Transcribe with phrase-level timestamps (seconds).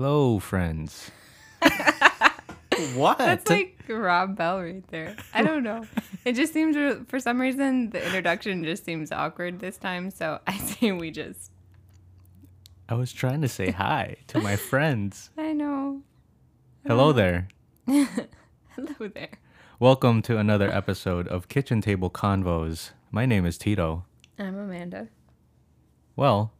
[0.00, 1.10] Hello, friends.
[2.94, 3.18] what?
[3.18, 5.16] That's like Rob Bell right there.
[5.34, 5.86] I don't know.
[6.24, 6.76] It just seems,
[7.08, 10.12] for some reason, the introduction just seems awkward this time.
[10.12, 11.50] So I say we just.
[12.88, 15.30] I was trying to say hi to my friends.
[15.36, 16.02] I know.
[16.86, 17.12] Hello uh-huh.
[17.14, 17.48] there.
[18.76, 19.30] Hello there.
[19.80, 22.92] Welcome to another episode of Kitchen Table Convos.
[23.10, 24.04] My name is Tito.
[24.38, 25.08] I'm Amanda.
[26.14, 26.52] Well,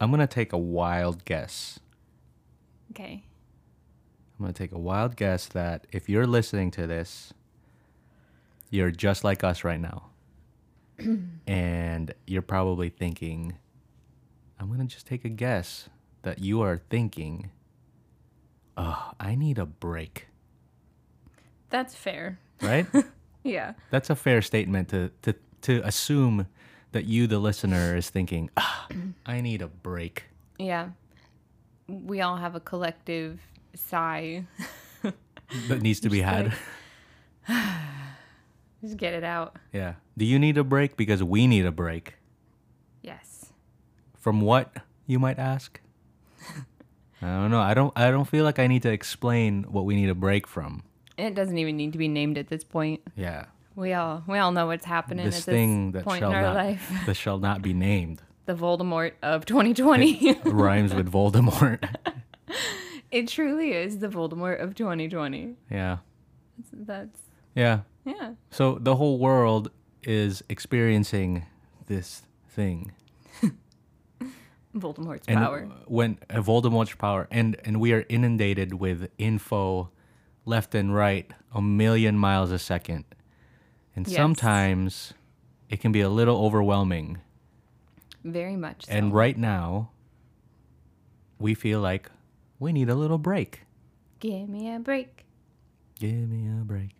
[0.00, 1.78] I'm going to take a wild guess.
[2.92, 3.22] Okay.
[4.38, 7.32] I'm going to take a wild guess that if you're listening to this,
[8.70, 10.06] you're just like us right now.
[11.46, 13.56] and you're probably thinking,
[14.58, 15.88] I'm going to just take a guess
[16.22, 17.50] that you are thinking,
[18.76, 20.26] oh, I need a break,
[21.70, 22.38] That's fair.
[22.62, 22.86] right?
[23.42, 23.72] Yeah.
[23.88, 26.46] That's a fair statement to, to, to assume
[26.92, 28.86] that you, the listener, is thinking, ah,
[29.24, 30.24] I need a break.
[30.58, 30.90] Yeah.
[31.90, 33.40] We all have a collective
[33.74, 34.44] sigh.
[35.68, 36.52] That needs to be had.
[37.48, 37.58] like-
[38.82, 39.56] Just get it out.
[39.72, 39.94] Yeah.
[40.16, 40.96] Do you need a break?
[40.96, 42.14] Because we need a break.
[43.02, 43.52] Yes.
[44.16, 44.72] From what
[45.06, 45.80] you might ask?
[47.22, 47.60] I don't know.
[47.60, 50.46] I don't I don't feel like I need to explain what we need a break
[50.46, 50.84] from.
[51.18, 53.00] It doesn't even need to be named at this point.
[53.16, 53.46] Yeah.
[53.74, 56.36] We all we all know what's happening This at thing this that point shall in
[56.36, 56.92] our not life.
[57.06, 60.40] that shall not be named The Voldemort of 2020.
[60.44, 61.88] rhymes with Voldemort.
[63.12, 65.54] it truly is the Voldemort of 2020.
[65.70, 65.98] yeah.
[66.72, 67.20] That's
[67.54, 67.82] Yeah.
[68.04, 68.32] yeah.
[68.50, 69.70] So the whole world
[70.02, 71.46] is experiencing
[71.86, 72.90] this thing.
[74.74, 75.68] Voldemort's And power.
[75.86, 79.90] when uh, Voldemort's power and and we are inundated with info
[80.44, 83.04] left and right a million miles a second.
[83.94, 84.16] And Yes.
[84.16, 85.14] sometimes
[85.68, 87.18] it can be a little overwhelming.
[88.24, 88.92] Very much so.
[88.92, 89.90] And right now
[91.38, 92.10] we feel like
[92.58, 93.62] we need a little break.
[94.18, 95.24] Give me a break.
[95.98, 96.90] Give me a break.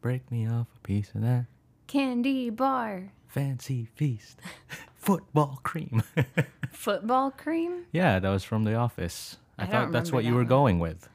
[0.00, 1.46] Break me off a piece of that
[1.88, 3.12] Candy bar.
[3.26, 4.38] fancy feast.
[4.96, 6.02] Football cream.
[6.72, 7.86] Football cream?
[7.92, 9.36] yeah, that was from The Office.
[9.58, 10.46] I, I thought that's what you were one.
[10.48, 11.08] going with.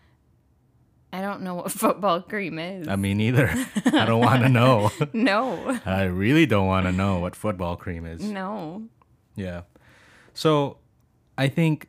[1.14, 2.88] I don't know what football cream is.
[2.88, 3.50] I mean, either.
[3.86, 4.92] I don't want to know.
[5.14, 5.80] no.
[5.86, 8.22] I really don't want to know what football cream is.
[8.22, 8.84] No.
[9.36, 9.62] Yeah.
[10.34, 10.78] So
[11.38, 11.88] I think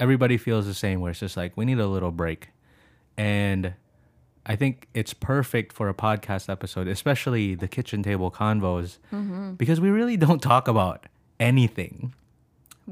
[0.00, 2.48] everybody feels the same where it's just like we need a little break.
[3.16, 3.74] And
[4.46, 9.52] I think it's perfect for a podcast episode, especially the kitchen table convos, Mm-hmm.
[9.54, 11.06] because we really don't talk about
[11.40, 12.14] anything.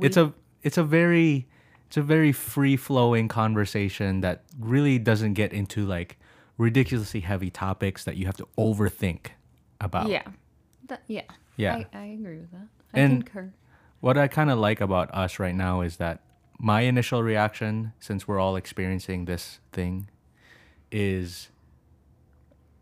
[0.00, 0.32] it's a
[0.62, 1.46] it's a very
[1.86, 6.18] it's a very free flowing conversation that really doesn't get into like
[6.58, 9.28] ridiculously heavy topics that you have to overthink
[9.80, 10.08] about.
[10.08, 10.22] Yeah.
[10.88, 11.22] That, yeah.
[11.56, 11.84] Yeah.
[11.92, 12.66] I, I agree with that.
[12.94, 13.52] I And- concur.
[14.00, 16.20] What I kind of like about us right now is that
[16.58, 20.08] my initial reaction, since we're all experiencing this thing,
[20.92, 21.48] is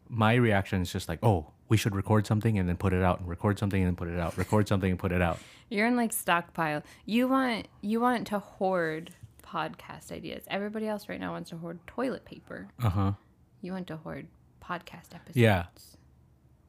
[0.09, 3.21] my reaction is just like, oh, we should record something and then put it out,
[3.21, 5.39] and record something and then put it out, record something and put it out.
[5.71, 6.83] You're in like stockpile.
[7.07, 9.11] You want you want to hoard
[9.43, 10.45] podcast ideas.
[10.49, 12.69] Everybody else right now wants to hoard toilet paper.
[12.83, 13.13] Uh huh.
[13.61, 14.27] You want to hoard
[14.63, 15.37] podcast episodes.
[15.37, 15.67] Yeah.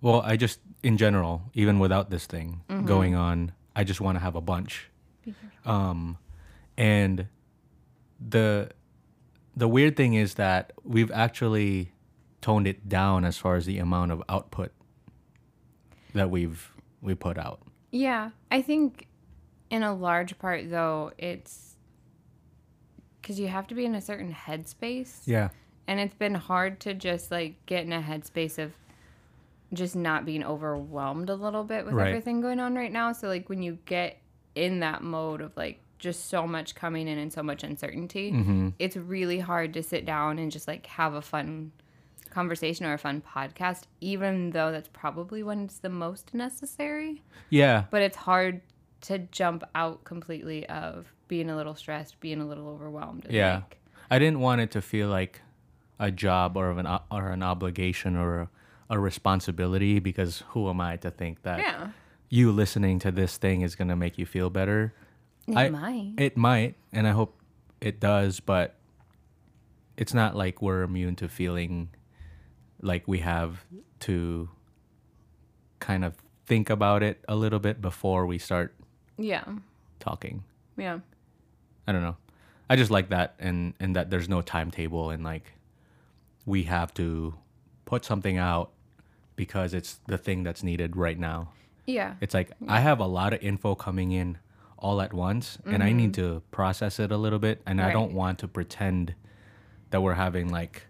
[0.01, 4.19] Well, I just, in general, even without this thing going on, I just want to
[4.19, 4.89] have a bunch.
[5.65, 6.17] Um,
[6.77, 7.27] and
[8.19, 8.69] the
[9.55, 11.91] the weird thing is that we've actually
[12.41, 14.71] toned it down as far as the amount of output
[16.13, 17.61] that we've we put out.
[17.95, 19.07] Yeah, I think
[19.69, 21.75] in a large part though, it's
[23.21, 25.49] because you have to be in a certain headspace, Yeah.
[25.87, 28.73] and it's been hard to just like get in a headspace of
[29.73, 32.09] just not being overwhelmed a little bit with Right.
[32.09, 33.13] everything going on right now.
[33.13, 34.17] So like when you get
[34.55, 38.69] in that mode of like just so much coming in and so much uncertainty, Mm-hmm.
[38.77, 41.71] it's really hard to sit down and just like have a fun
[42.35, 47.85] conversation or a fun podcast, even though that's probably when it's the most necessary Yeah.
[47.89, 48.61] but it's hard
[49.01, 53.25] to jump out completely of being a little stressed, being a little overwhelmed.
[53.29, 53.55] Yeah.
[53.55, 53.77] like,
[54.11, 55.41] I didn't want it to feel like
[55.97, 58.49] a job or of an or an obligation or a,
[58.89, 61.87] a responsibility because who am I to think that yeah.
[62.29, 64.93] you listening to this thing is going to make you feel better?
[65.47, 66.13] It I- might.
[66.17, 67.39] It might, and I hope
[67.79, 68.75] it does, but
[69.95, 71.89] it's not like we're immune to feeling
[72.81, 73.65] like we have
[74.01, 74.49] to
[75.79, 78.73] kind of think about it a little bit before we start
[79.17, 79.43] yeah.
[79.99, 80.43] talking.
[80.77, 80.99] Yeah.
[81.87, 82.17] I don't know.
[82.69, 85.53] I just like that and and that there's no timetable and like
[86.45, 87.35] we have to
[87.85, 88.71] put something out
[89.35, 91.49] because it's the thing that's needed right now.
[91.85, 92.15] Yeah.
[92.21, 94.37] It's like I have a lot of info coming in
[94.77, 96.35] all at once and I need mm-hmm.
[96.35, 99.13] to process it a little bit and I don't want to pretend
[99.91, 100.83] that we're having like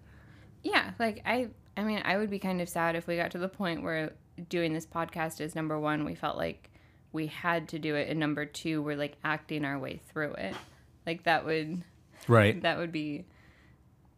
[0.64, 3.38] Yeah, like I I mean, I would be kind of sad if we got to
[3.38, 4.14] the point where
[4.50, 6.70] doing this podcast is number 1, we felt like
[7.12, 10.56] we had to do it and number 2, we're like acting our way through it.
[11.06, 11.84] Like that would
[12.28, 12.62] right.
[12.64, 13.26] that would be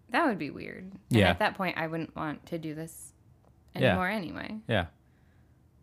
[0.09, 0.83] that would be weird.
[1.09, 1.29] And Yeah.
[1.29, 3.13] at that point I wouldn't want to do this
[3.75, 3.87] Yeah.
[3.89, 4.57] anymore anyway.
[4.67, 4.85] Yeah.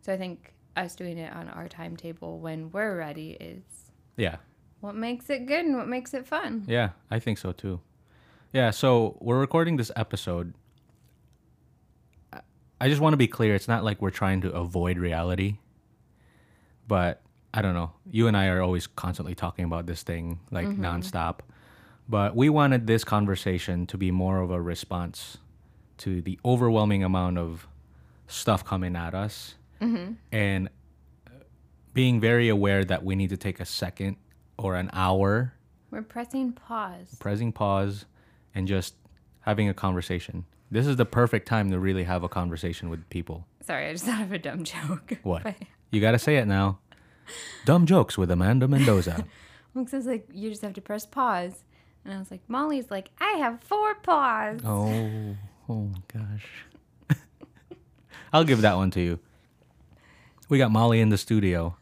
[0.01, 4.37] So I think us doing it on our timetable when we're ready is Yeah.
[4.81, 6.63] what makes it good and what makes it fun.
[6.67, 7.81] Yeah, I think so too.
[8.51, 10.53] Yeah, so we're recording this episode.
[12.79, 13.55] I- just want to be clear.
[13.55, 15.57] It's not like we're trying to avoid reality,
[16.87, 17.21] but
[17.53, 17.93] I don't know.
[18.11, 20.83] You and I are always constantly talking about this thing like mm-hmm.
[20.83, 21.39] nonstop.
[22.07, 25.37] But we wanted this conversation to be more of a response
[25.99, 27.67] to the overwhelming amount of
[28.27, 30.13] stuff coming at us mm-hmm.
[30.31, 30.69] and
[31.27, 31.31] uh,
[31.93, 34.17] being very aware that we need to take a second
[34.57, 35.53] or an hour
[35.91, 37.15] We're pressing pause.
[37.19, 38.05] pressing pause
[38.53, 38.95] and just
[39.41, 40.45] having a conversation.
[40.71, 43.45] This is the perfect time to really have a conversation with people.
[43.61, 45.13] Sorry, I just thought of a dumb joke.
[45.23, 45.43] What?
[45.43, 45.55] But-
[45.91, 46.79] You got to say it now.
[47.65, 49.25] Dumb jokes with Amanda Mendoza.
[49.73, 51.63] Luke says like you just have to press pause,
[52.03, 54.61] and I was like, Molly's like, I have four paws.
[54.65, 55.35] oh,
[55.69, 56.45] oh gosh.
[58.33, 59.19] I'll give that one to you.
[60.49, 61.77] We got Molly in the studio.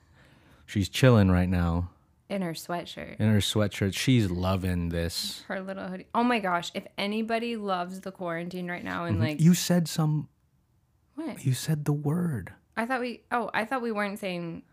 [0.66, 1.90] She's chilling right now
[2.30, 3.94] In her sweatshirt, in her sweatshirt.
[3.96, 5.44] She's loving this.
[5.48, 6.08] her little hoodie.
[6.16, 6.72] Oh my gosh!
[6.74, 9.26] If anybody loves the quarantine right now, and mm-hmm.
[9.26, 10.30] like You said some
[11.16, 11.46] what?
[11.46, 12.54] you said the word.
[12.76, 13.22] I thought we.
[13.32, 14.64] Oh, I thought we weren't saying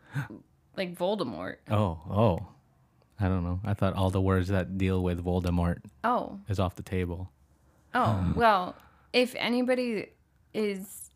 [0.76, 1.56] like Voldemort.
[1.70, 2.46] Oh, oh.
[3.22, 3.60] I don't know.
[3.64, 7.30] I thought all the words that deal with Voldemort Oh, is off the table.
[7.94, 8.02] oh.
[8.02, 8.74] Um, well,
[9.12, 10.06] if anybody
[10.54, 11.10] is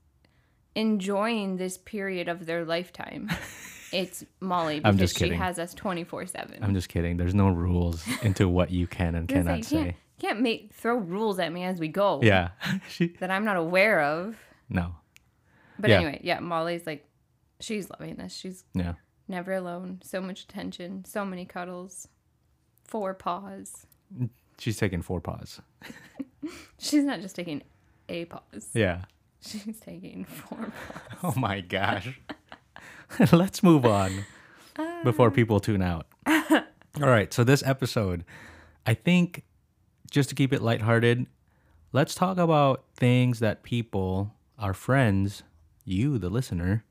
[0.75, 3.31] enjoying this period of their lifetime,
[3.95, 6.63] it's Molly because I'm just she has us twenty four seven.
[6.63, 7.17] I'm just kidding.
[7.17, 9.77] There's no rules into what you can and cannot say.
[9.77, 12.21] can't, can't make throw rules at me as we go.
[12.23, 12.51] Yeah.
[12.89, 14.37] she That I'm not aware of.
[14.69, 14.95] No.
[15.79, 15.97] But Yeah.
[15.97, 17.07] anyway, yeah, Molly's like,
[17.61, 18.35] she's loving this.
[18.35, 18.95] She's Yeah.
[19.29, 20.01] never alone.
[20.03, 21.05] So much attention.
[21.05, 22.09] So many cuddles.
[22.85, 23.87] Four paws.
[24.59, 25.61] She's taking four paws.
[26.79, 27.63] She's not just taking
[28.09, 28.69] a pause.
[28.75, 29.05] Yeah.
[29.41, 31.35] She's taking four paws.
[31.37, 32.21] Oh my gosh.
[33.33, 34.25] Let's move on
[35.05, 35.31] before ah.
[35.31, 36.07] people tune out.
[36.27, 37.33] All right.
[37.33, 38.25] So this episode,
[38.87, 39.45] I think
[40.11, 41.27] just to keep it lighthearted,
[41.93, 45.43] let's talk about things that people, our friends,
[45.85, 46.85] you, the listener,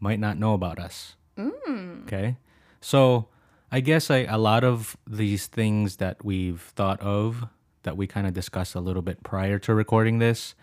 [0.00, 1.16] might not know about us.
[1.38, 2.02] Mm.
[2.02, 2.36] Okay.
[2.80, 3.28] So
[3.72, 7.46] I guess like a lot of these things that we've thought of
[7.82, 10.54] that we kind of discussed a little bit prior to recording this,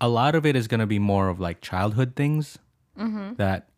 [0.00, 2.58] a lot of it is going to be more of like childhood things
[2.98, 3.34] mm-hmm.
[3.34, 3.68] that,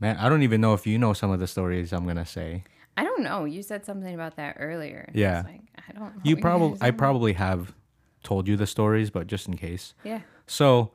[0.00, 2.26] man, I don't even know if you know some of the stories I'm going to
[2.26, 2.64] say.
[2.96, 3.44] I don't know.
[3.44, 5.10] You said something about that earlier.
[5.12, 5.38] Yeah.
[5.38, 6.22] was like, I don't know.
[6.24, 7.74] You probably, I probably have
[8.22, 9.94] told you the stories, but just in case.
[10.02, 10.20] Yeah.
[10.46, 10.92] So,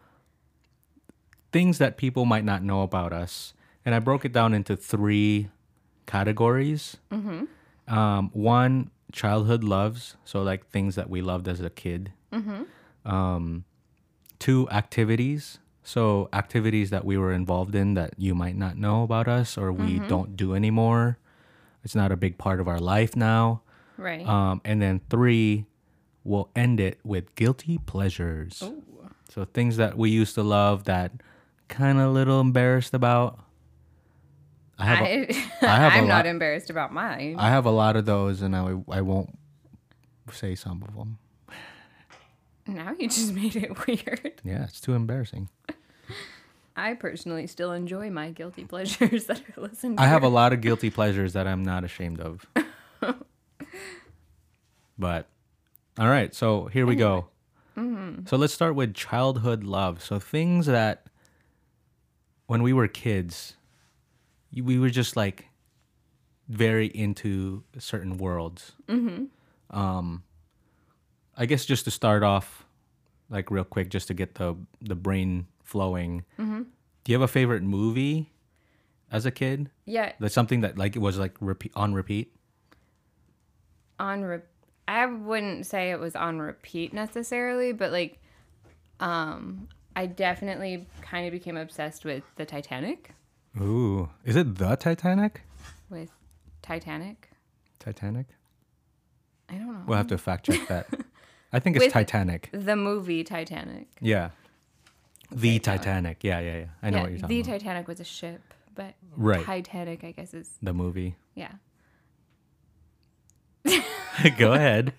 [1.52, 3.54] things that people might not know about us,
[3.86, 5.50] and I broke it down into three
[6.06, 6.98] categories.
[7.12, 7.94] Mm-hmm.
[7.94, 12.14] Um, one, childhood loves, so like things that we loved as a kid.
[12.32, 13.12] Mm-hmm.
[13.12, 13.66] Um,
[14.40, 19.28] two, activities, so activities that we were involved in that you might not know about
[19.28, 21.18] us or we don't do anymore.
[21.84, 23.62] It's not a big part of our life now.
[23.98, 24.26] Right.
[24.28, 25.66] Um, and then three,
[26.24, 28.62] we'll end it with guilty pleasures.
[29.30, 31.12] So things that we used to love that
[31.68, 33.40] kind of a little embarrassed about.
[34.78, 37.36] I have a, I, I have I'm not lot- embarrassed about mine.
[37.40, 39.38] I have a lot of those, and I I won't
[40.32, 41.18] say some of them.
[42.68, 44.42] now you just made it weird.
[44.44, 45.50] Yeah, it's too embarrassing.
[46.76, 50.02] I personally still enjoy my guilty pleasures that I listen to.
[50.02, 52.48] I have a lot of guilty pleasures that I'm not ashamed of.
[54.98, 55.28] but
[55.98, 57.28] all right, so here we go.
[58.26, 60.04] So let's start with childhood love.
[60.04, 61.08] So things that
[62.48, 63.56] when we were kids,
[64.54, 65.48] we were just like
[66.48, 68.74] very into certain worlds.
[68.88, 69.78] Mm-hmm.
[69.78, 70.24] Um,
[71.36, 72.66] I guess just to start off,
[73.30, 76.24] like real quick, just to get the the brain flowing.
[76.38, 76.66] Do
[77.08, 78.30] you have a favorite movie
[79.12, 79.70] as a kid?
[79.86, 82.36] Yeah, That's something that like it was like repeat on repeat.
[84.00, 84.40] on re-
[84.88, 88.20] I wouldn't say it was on repeat necessarily, but like
[89.00, 93.12] um I definitely kind of became obsessed with the Titanic,
[93.60, 95.42] Ooh, is it the Titanic?
[95.90, 96.10] with
[96.62, 97.30] Titanic.
[97.80, 98.28] Titanic.
[99.50, 99.84] I don't know.
[99.86, 100.88] We'll have to fact check that.
[101.54, 102.50] I think it's Titanic.
[102.54, 103.88] the movie Titanic.
[104.00, 104.30] Yeah.
[105.32, 105.78] The Okay, got it.
[105.78, 106.24] Titanic.
[106.24, 106.66] Yeah, yeah, yeah.
[106.84, 107.52] I know yeah, what you're talking the about.
[107.54, 108.42] The Titanic was a ship.
[108.76, 109.44] but Right.
[109.46, 111.16] Titanic, I guess, is The movie.
[111.36, 111.52] yeah.
[114.38, 114.94] Go ahead.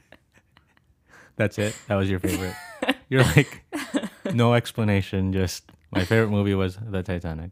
[1.37, 1.77] That's it.
[1.89, 2.55] That was your favorite.
[3.09, 3.65] You're like,
[4.33, 5.33] no explanation.
[5.33, 7.51] Just my favorite movie was The Titanic.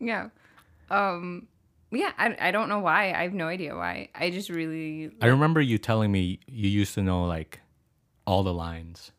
[0.00, 0.28] Yeah.
[0.90, 1.48] Um
[1.90, 3.12] yeah, I, I don't know why.
[3.12, 4.10] I have no idea why.
[4.14, 7.60] I just really I remember you telling me you used to know like
[8.26, 9.12] all the lines.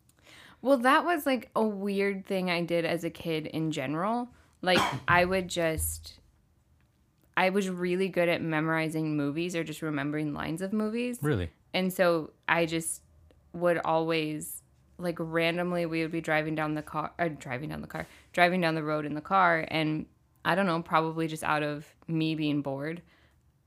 [0.62, 4.30] Well, that was like a weird thing I did as a kid in general.
[4.62, 6.20] Like I would just
[7.38, 11.20] I was really good at memorizing movies or just remembering lines of movies.
[11.22, 11.50] Really?
[11.74, 13.02] And so I just
[13.54, 14.62] would always
[14.98, 18.60] like randomly we would be driving down the car or driving down the car, driving
[18.60, 20.06] down the road in the car and
[20.44, 23.02] I don't know, probably just out of me being bored,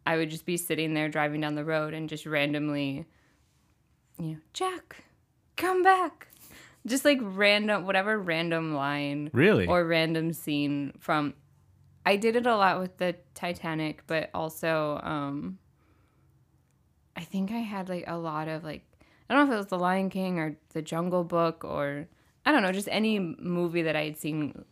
[0.05, 3.07] I would just be sitting there driving down the road and just randomly
[4.19, 5.05] you know, Jack,
[5.57, 6.29] come back.
[6.87, 9.67] Just like random whatever random line Really?
[9.67, 11.35] or random scene from
[12.05, 15.59] I did it a lot with the Titanic, but also um
[17.17, 18.85] I think I had like a lot of like
[19.29, 22.09] I don't know if it was The Lion King or The Jungle Book or
[22.45, 24.65] I don't know, just any movie that I had seen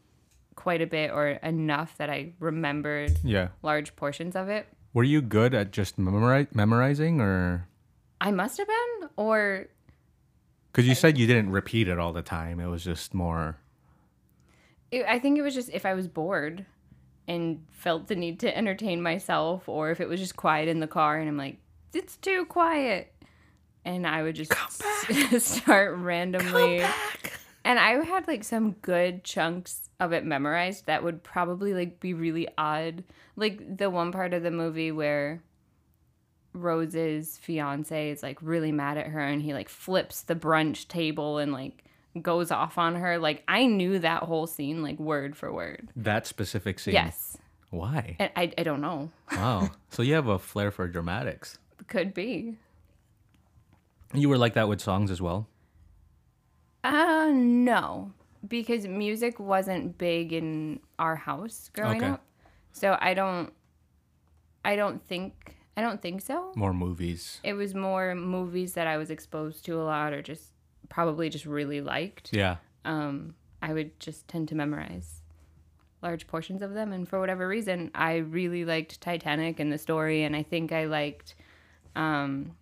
[0.56, 3.48] quite a bit or enough that I remembered yeah.
[3.62, 4.66] large portions of it.
[4.92, 7.68] Were you good at just memori- memorizing or
[8.20, 9.66] I must have been or
[10.72, 12.60] cuz you said you didn't repeat it all the time.
[12.60, 13.58] It was just more
[14.90, 16.66] it, I think it was just if I was bored
[17.28, 20.86] and felt the need to entertain myself, or if it was just quiet in the
[20.86, 21.58] car and I'm like,
[21.92, 23.12] it's too quiet.
[23.84, 24.52] And I would just
[25.38, 26.82] start randomly.
[27.64, 32.14] And I had like some good chunks of it memorized that would probably like be
[32.14, 33.04] really odd.
[33.36, 35.42] Like the one part of the movie where
[36.52, 41.38] Rose's fiance is like really mad at her and he like flips the brunch table
[41.38, 41.84] and like
[42.20, 43.18] goes off on her.
[43.18, 45.90] Like I knew that whole scene like word for word.
[45.96, 46.94] that specific scene.
[46.94, 47.36] Yes.
[47.70, 48.16] Why?
[48.18, 49.10] And I, I don't know.
[49.30, 49.70] Wow.
[49.90, 51.58] so you have a flair for dramatics.
[51.86, 52.56] Could be.
[54.12, 55.46] You were like that with songs as well?
[56.82, 58.12] Uh no.
[58.48, 62.12] Because music wasn't big in our house growing Okay.
[62.12, 62.24] up.
[62.72, 63.52] So I don't
[64.64, 66.52] I don't think I don't think so.
[66.56, 67.40] More movies.
[67.42, 70.52] It was more movies that I was exposed to a lot or just
[70.90, 72.34] probably just really liked.
[72.34, 72.56] Yeah.
[72.84, 75.22] Um I would just tend to memorize
[76.02, 80.22] large portions of them and for whatever reason I really liked Titanic and the story
[80.22, 81.34] and I think I liked
[81.96, 82.56] um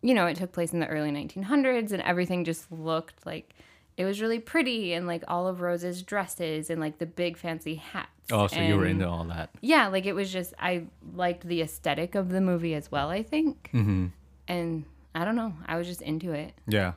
[0.00, 3.54] you know, it took place in the early 1900s and everything just looked like
[3.96, 7.76] it was really pretty and like all of Rose's dresses and like the big fancy
[7.76, 8.08] hats.
[8.30, 9.50] Oh, so you were into all that.
[9.60, 13.22] Yeah, like it was just I liked the aesthetic of the movie as well, I
[13.22, 13.70] think.
[13.72, 14.06] Mm-hmm.
[14.48, 14.84] And
[15.14, 16.54] I don't know, I was just into it.
[16.66, 16.94] Yeah.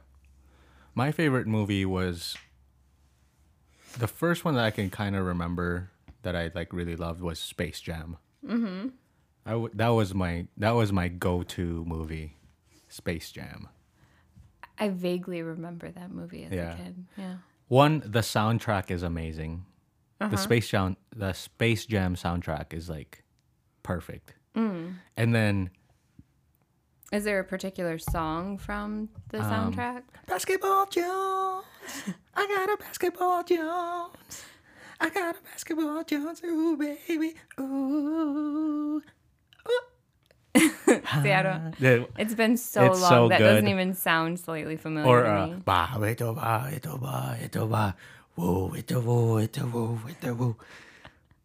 [0.96, 2.36] My favorite movie was
[4.00, 5.92] the first one that I can kind of remember
[6.24, 8.18] that I like really loved was Space Jam.
[8.46, 8.90] Mm-hmm.
[9.46, 12.36] I w- that was my that was my go-to movie,
[12.90, 13.70] Space Jam.
[14.80, 16.74] I vaguely remember that movie as Yeah.
[16.74, 17.06] a kid.
[17.18, 17.36] Yeah.
[17.68, 19.66] One, the soundtrack is amazing.
[20.20, 20.30] Uh-huh.
[20.32, 23.24] The Space Jam the Space Jam soundtrack is like
[23.84, 24.34] perfect.
[24.56, 24.96] Mm.
[25.16, 25.70] And then
[27.12, 30.04] Is there a particular song from the Um, soundtrack?
[30.28, 31.66] Basketball Jones.
[32.36, 34.44] I got a basketball Jones.
[35.00, 36.42] I got a basketball Jones.
[36.44, 37.36] Ooh, baby.
[37.60, 39.02] Ooh.
[40.58, 42.08] See, I don't.
[42.18, 45.48] It's been so It's long so that doesn't even sound slightly familiar or to uh,
[45.48, 45.54] me.
[45.66, 47.96] ba ito ba ito ba ito ba
[48.36, 50.56] woo ito woo ito woo ito woo.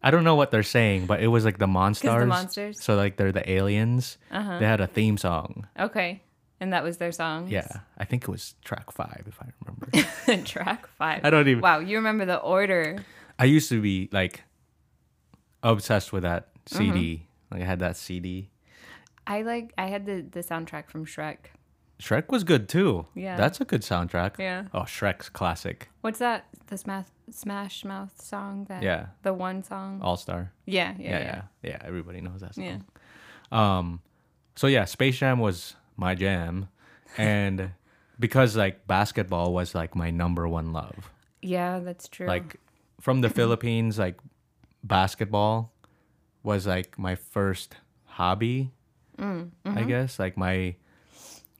[0.03, 2.27] I don't know what they're saying, but it was like the monsters.
[2.27, 2.83] monsters?
[2.83, 4.17] So like they're the aliens.
[4.31, 4.59] Uh-huh.
[4.59, 5.67] They had a theme song.
[5.79, 6.21] Okay.
[6.59, 7.47] And that was their song?
[7.49, 7.67] Yeah,
[7.97, 10.43] I think it was track five if I remember.
[10.47, 11.19] Track five.
[11.25, 11.59] I don't even.
[11.59, 13.03] Wow, you remember the order.
[13.37, 14.43] I used to be like
[15.61, 17.27] obsessed with that CD.
[17.27, 17.55] Mm-hmm.
[17.55, 18.49] Like I had that CD.
[19.27, 21.37] I like I had the the soundtrack from Shrek.
[21.99, 23.07] Shrek was good too.
[23.15, 23.37] Yeah.
[23.37, 24.37] That's a good soundtrack.
[24.39, 24.65] Yeah.
[24.73, 25.89] Oh, Shrek's classic.
[26.01, 26.45] What's that?
[26.67, 29.07] The Smash Smash Mouth song that Yeah.
[29.21, 30.01] the one song?
[30.01, 30.51] All Star.
[30.65, 31.19] yeah, Yeah, yeah, yeah,
[31.63, 31.69] yeah.
[31.71, 32.63] yeah, Everybody knows that song.
[32.65, 32.79] Yeah.
[33.51, 34.01] Um,
[34.55, 36.67] so yeah, Space Jam was my jam,
[37.17, 37.71] and
[38.19, 41.11] because like basketball was like my number one love.
[41.41, 42.27] Yeah, that's true.
[42.27, 42.57] Like
[42.99, 44.17] from the Philippines, like
[44.83, 45.71] basketball
[46.43, 47.75] was like my first
[48.05, 48.71] hobby.
[49.17, 49.87] Mm, I mm-hmm.
[49.87, 50.75] guess like my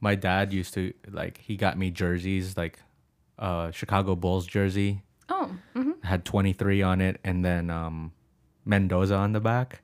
[0.01, 2.79] my dad used to like he got me jerseys like
[3.39, 8.11] uh Chicago Bulls jersey oh, hmm had 23 on it and then um
[8.65, 9.81] Mendoza on the back.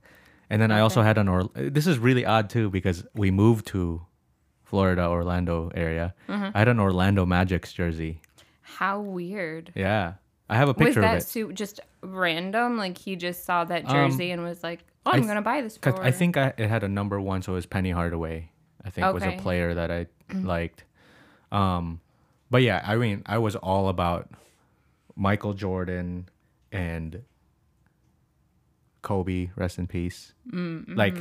[0.49, 3.67] And then I also had an or this is really odd too because we moved
[3.67, 4.01] to
[4.63, 6.13] Florida Orlando area.
[6.27, 6.49] Mm-hmm.
[6.55, 8.21] I had an Orlando Magic's jersey.
[8.61, 9.71] how weird.
[9.75, 10.13] Yeah.
[10.49, 11.27] I have a Was picture of that it.
[11.27, 12.77] suit just random?
[12.77, 15.61] Like he just saw that Um, jersey and was like, "Oh, I'm th- gonna buy
[15.61, 18.51] this for." I think I, it had a number one, so it was Penny Hardaway.
[18.83, 20.83] I think was a player that I liked.
[21.51, 21.99] Um,
[22.49, 24.29] but yeah, I mean, I was all about
[25.15, 26.29] Michael Jordan
[26.71, 27.23] and
[29.01, 30.33] Kobe, rest in peace.
[30.51, 30.95] Mm-hmm.
[30.95, 31.17] Like,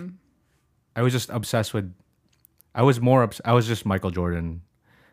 [0.96, 1.92] I was just obsessed with.
[2.74, 3.22] I was more.
[3.22, 4.62] Obs- I was just Michael Jordan.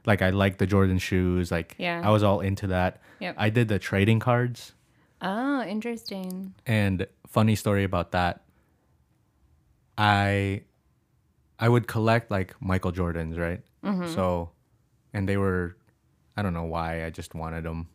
[0.05, 1.51] Like I liked the Jordan shoes.
[1.51, 2.01] Like Yeah.
[2.03, 3.01] I was all into that.
[3.19, 3.35] Yep.
[3.39, 4.73] I did the trading cards.
[5.21, 6.53] Oh, interesting.
[6.67, 8.43] And funny story about that.
[9.97, 10.61] I
[11.59, 13.61] I would collect like Michael Jordans, right?
[13.83, 14.13] Mm-hmm.
[14.13, 14.49] So,
[15.13, 15.77] and they were,
[16.35, 17.87] I don't know why, I just wanted them.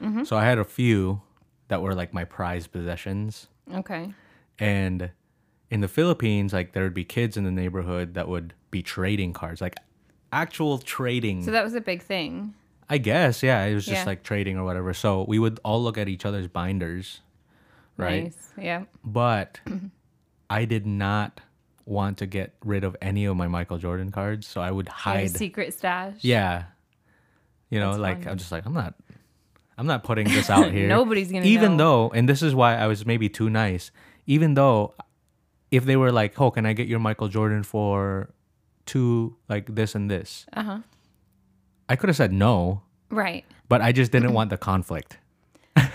[0.00, 0.24] Mm-hmm.
[0.24, 1.20] So I had a few
[1.68, 3.48] that were like my prized possessions.
[3.74, 4.12] Okay.
[4.60, 5.10] And
[5.70, 9.32] in the Philippines, like there would be kids in the neighborhood that would be trading
[9.32, 9.74] cards, like
[10.32, 11.42] actual trading.
[11.44, 12.54] So that was a big thing.
[12.88, 14.04] I guess, yeah, it was just Yeah.
[14.06, 14.94] like trading or whatever.
[14.94, 17.20] So we would all look at each other's binders,
[17.96, 18.24] right?
[18.24, 18.48] Nice.
[18.56, 18.84] Yeah.
[19.04, 19.58] but
[20.50, 21.40] I did not
[21.88, 25.30] want to get rid of any of my Michael Jordan cards, so I would hide.
[25.30, 26.16] secret stash.
[26.20, 26.64] Yeah,
[27.70, 28.32] you know, That's like fun.
[28.32, 28.94] I'm just like I'm not,
[29.78, 30.86] I'm not putting this out here.
[30.88, 32.08] Nobody's gonna even know.
[32.08, 33.90] though, and this is why I was maybe too nice.
[34.26, 34.94] Even though,
[35.70, 38.30] if they were like, "Oh, can I get your Michael Jordan for
[38.86, 40.78] two like this and this?" Uh huh.
[41.88, 43.46] I could have said no, Right.
[43.70, 45.16] but I just didn't want the conflict.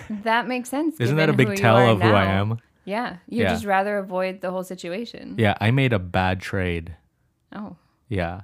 [0.09, 0.97] That makes sense.
[0.99, 2.57] Isn't that a big tell of who I am?
[2.85, 3.17] Yeah.
[3.27, 3.49] You'd Yeah.
[3.49, 5.35] just rather avoid the whole situation.
[5.37, 6.95] Yeah, I made a bad trade.
[7.55, 7.75] Oh.
[8.09, 8.41] Yeah.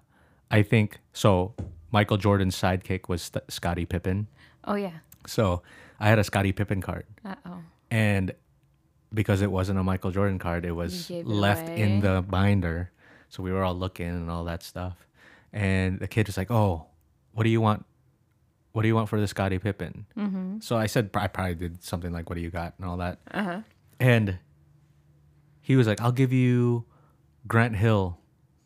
[0.52, 1.54] I think so.
[1.92, 4.28] Michael Jordan's sidekick was St- Scottie Pippen.
[4.64, 5.00] Oh yeah.
[5.28, 5.62] So
[6.00, 7.06] I had a Scottie Pippen card.
[7.26, 7.60] Uh oh.
[7.92, 8.34] And
[9.14, 12.92] because it wasn't a Michael Jordan card, it was left in the binder.
[13.30, 14.98] So we were all looking and all that stuff.
[15.52, 16.86] And the kid was like, Oh,
[17.34, 17.86] what do you want?
[18.72, 20.06] What do you want for the Scottie Pippen?
[20.16, 20.60] Mm-hmm.
[20.60, 22.74] So I said, I probably did something like, What do you got?
[22.78, 23.18] and all that.
[23.32, 23.62] Uh huh.
[24.00, 24.40] And
[25.62, 26.86] he was like, I'll give you
[27.48, 28.18] Grant Hill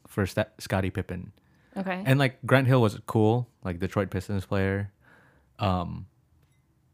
[0.08, 1.32] for St- Scottie Pippen.
[1.76, 2.04] Okay.
[2.06, 4.92] And like Grant Hill was cool, like Detroit Pistons player.
[5.60, 6.08] Um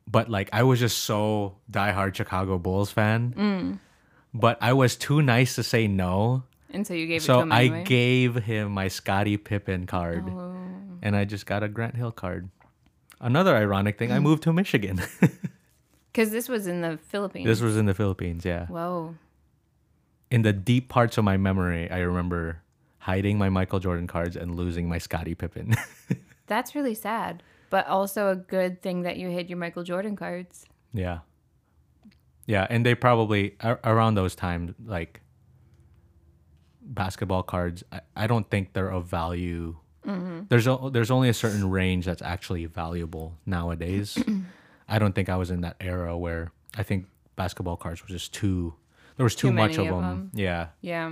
[0.07, 3.33] but like I was just so diehard Chicago Bulls fan.
[3.37, 3.79] Mm.
[4.33, 6.43] But I was too nice to say no.
[6.71, 7.83] and so you gave it to So I anyway.
[7.83, 10.23] gave him my Scottie Pippen card.
[10.29, 10.55] Oh.
[11.01, 12.49] And I just got a Grant Hill card.
[13.21, 14.13] Another ironic thing, Mm.
[14.15, 15.01] I moved to Michigan.
[16.11, 17.45] Because this was in the Philippines.
[17.45, 18.65] this was in the Philippines, yeah.
[18.67, 19.15] Whoa.
[20.31, 22.61] In the deep parts of my memory, I remember
[22.99, 25.75] hiding my Michael Jordan cards and losing my Scottie Pippen.
[26.47, 27.43] That's really sad.
[27.69, 30.65] But also a good thing that you hid your Michael Jordan cards.
[30.93, 31.19] Yeah.
[32.47, 35.21] Yeah, and they probably ar- around those times like
[36.81, 37.83] basketball cards.
[37.91, 39.77] I, I don't think they're of value.
[40.05, 40.41] Mm-hmm.
[40.49, 44.17] There's a, there's only a certain range that's actually valuable nowadays.
[44.89, 48.33] I don't think I was in that era where I think basketball cards were just
[48.33, 48.73] too.
[49.17, 49.97] There was too, Too much of many them.
[49.97, 50.31] of 'em.
[50.33, 51.11] Yeah, Yeah.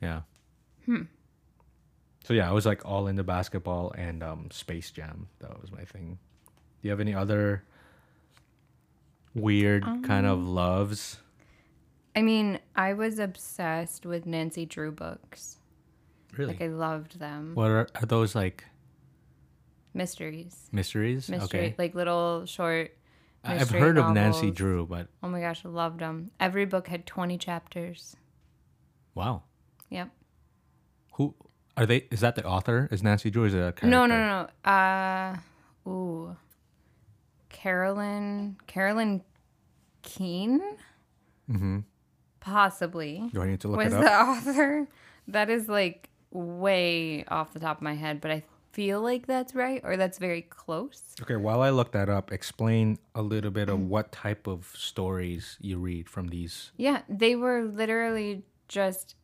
[0.00, 0.20] yeah.
[2.24, 5.28] So yeah, I was like all into basketball and um, Space Jam.
[5.40, 6.18] That was my thing.
[6.46, 7.64] Do you have any other
[9.34, 11.18] weird kind of Um, loves?
[12.14, 15.58] I mean, I was obsessed with Nancy Drew books.
[16.36, 16.52] Really?
[16.54, 17.52] Like I loved them.
[17.54, 18.64] what are, are those like
[19.94, 20.68] Mysteries.
[20.70, 21.28] mysteries?
[21.30, 21.60] Mystery.
[21.60, 21.74] Okay.
[21.78, 22.90] Like little short
[23.48, 24.50] I've heard of Nancy.
[24.50, 26.30] Drew, but Oh my gosh, I loved them.
[26.40, 28.16] Every book had 20 chapters.
[29.14, 29.42] wow.
[29.90, 30.10] Yep.
[31.14, 31.34] Who
[31.76, 32.06] are they?
[32.10, 32.88] Is that the author?
[32.92, 33.44] Is Nancy Drew?
[33.44, 33.86] Is it a character?
[33.86, 34.70] No, no, no, no.
[34.70, 35.36] Uh,
[35.88, 36.36] ooh.
[37.48, 39.22] Carolyn, Carolyn
[40.02, 40.60] Keene?
[41.50, 41.78] Mm-hmm.
[42.40, 43.30] Possibly.
[43.32, 44.44] Do I need to look was it up?
[44.44, 44.88] the author.
[45.28, 48.42] That is like way off the top of my head, but I
[48.78, 51.02] feel like that's right or that's very close.
[51.20, 55.56] Okay, while I look that up, explain a little bit of what type of stories
[55.60, 56.70] you read from these.
[56.76, 59.16] Yeah, they were literally just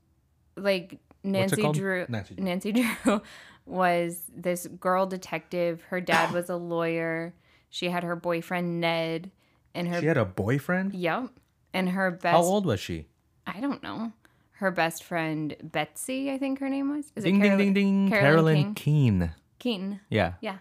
[0.57, 1.63] like Nancy?
[1.71, 2.05] Drew.
[2.09, 2.45] Nancy Drew.
[2.45, 2.73] Nancy
[3.05, 3.23] Drew
[3.65, 5.85] was this girl detective.
[5.85, 7.33] Her dad was a lawyer.
[7.71, 9.31] She had her boyfriend Ned,
[9.73, 10.95] and her She had a boyfriend.
[10.95, 11.31] yep,
[11.73, 12.35] and her best.
[12.35, 13.07] How old was she?
[13.47, 14.15] I don't know.
[14.59, 17.13] Her best friend Betsy, I think her name was.
[17.15, 18.09] Is Ding ding Carol- ding ding.
[18.09, 18.75] Carolyn Carolyn King?
[18.75, 19.33] Keene.
[19.59, 20.01] Keene.
[20.11, 20.59] Yeah, Yeah,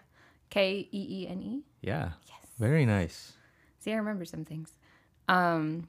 [0.50, 1.62] K E E N E.
[1.82, 2.10] yeah.
[2.26, 2.50] Yes.
[2.58, 3.32] Very nice.
[3.80, 4.72] See, I remember some things.
[5.28, 5.88] Um,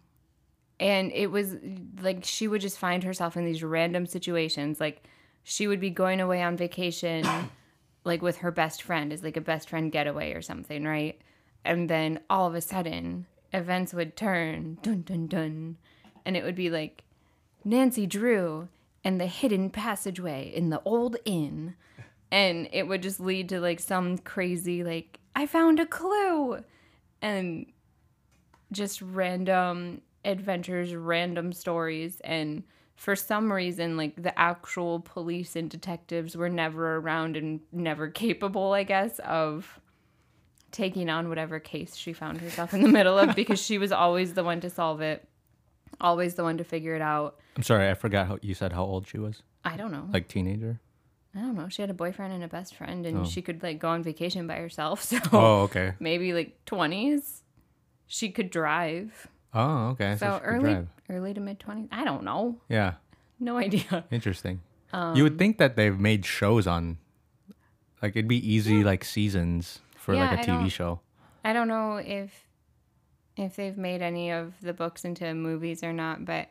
[0.80, 1.56] and it was
[2.02, 4.80] like she would just find herself in these random situations.
[4.80, 5.04] Like
[5.44, 7.26] she would be going away on vacation,
[8.04, 11.20] like with her best friend, is like a best friend getaway or something, right?
[11.64, 15.78] And then all of a sudden, events would turn, dun dun dun,
[16.26, 17.04] and it would be like
[17.64, 18.68] Nancy Drew
[19.04, 21.76] and the hidden passageway in the old inn.
[22.36, 26.60] And it would just lead to like some crazy, like, I found a clue.
[27.22, 27.66] And
[28.72, 32.64] just random adventures, random stories and
[32.96, 38.74] for some reason like the actual police and detectives were never around and never capable,
[38.74, 39.80] I guess, of
[40.72, 44.34] taking on whatever case she found herself in the middle of because she was always
[44.34, 45.28] the one to solve it,
[46.02, 47.40] always the one to figure it out.
[47.56, 49.42] I'm sorry, I forgot how you said how old she was.
[49.64, 50.08] I don't know.
[50.12, 50.80] Like teenager.
[51.36, 51.68] I don't know.
[51.68, 54.48] She had a boyfriend and a best friend, and she could like go on vacation
[54.48, 55.04] by herself.
[55.10, 55.94] So Oh, okay.
[56.00, 57.44] maybe like twenties.
[58.08, 59.28] She could drive.
[59.54, 60.16] Oh, okay.
[60.18, 61.90] So could early, early to mid twenties.
[61.92, 62.62] I don't know.
[62.70, 62.94] Yeah,
[63.40, 64.06] No idea.
[64.12, 64.62] interesting.
[64.94, 66.98] you Um, would think that they've made shows on,
[68.02, 71.02] like it'd be easy like seasons for Yeah, like a TV show.
[71.44, 72.48] I don't know if
[73.36, 76.48] if they've made any of the books into movies or not, but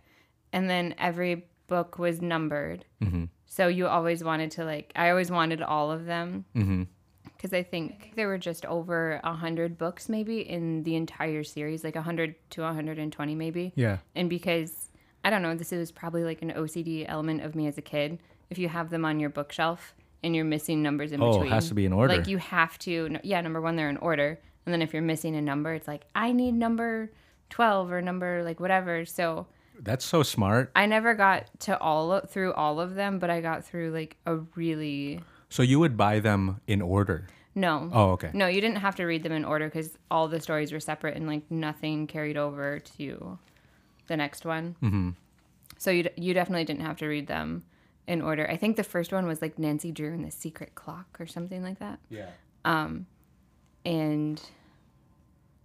[0.52, 2.84] and then every book was numbered.
[3.02, 3.24] Mm-hmm.
[3.56, 6.82] So you always wanted to like I always wanted all of them Mm-hmm.
[7.36, 11.84] because I think there were just over a hundred books maybe in the entire series,
[11.84, 13.72] like a hundred to hundred and twenty maybe.
[13.76, 13.98] Yeah.
[14.16, 14.90] And because
[15.22, 18.18] I don't know, this is probably like an OCD element of me as a kid.
[18.50, 21.42] If you have them on your bookshelf and you're missing numbers in between.
[21.42, 22.16] Oh, it has to be in order.
[22.16, 23.40] Like you have to, yeah.
[23.40, 26.32] Number one, they're in order, and then if you're missing a number, it's like I
[26.32, 27.12] need number
[27.50, 29.04] twelve or number like whatever.
[29.04, 29.46] So
[29.80, 30.70] That's so smart.
[30.76, 34.16] I never got to all of, through all of them, but I got through like
[34.26, 37.26] a really So you would buy them in order.
[37.54, 37.90] no.
[37.92, 38.30] Oh, okay.
[38.32, 41.16] No, you didn't have to read them in order because all the stories were separate
[41.16, 43.38] and like nothing carried over to
[44.06, 44.76] the next one.
[44.82, 45.10] Mm-hmm.
[45.78, 47.64] So you d- you definitely didn't have to read them
[48.06, 48.48] in order.
[48.50, 51.62] I think the first one was like Nancy Drew and the Secret Clock or something
[51.62, 51.98] like that.
[52.10, 52.30] Yeah.
[52.64, 53.06] Um,
[53.84, 54.40] and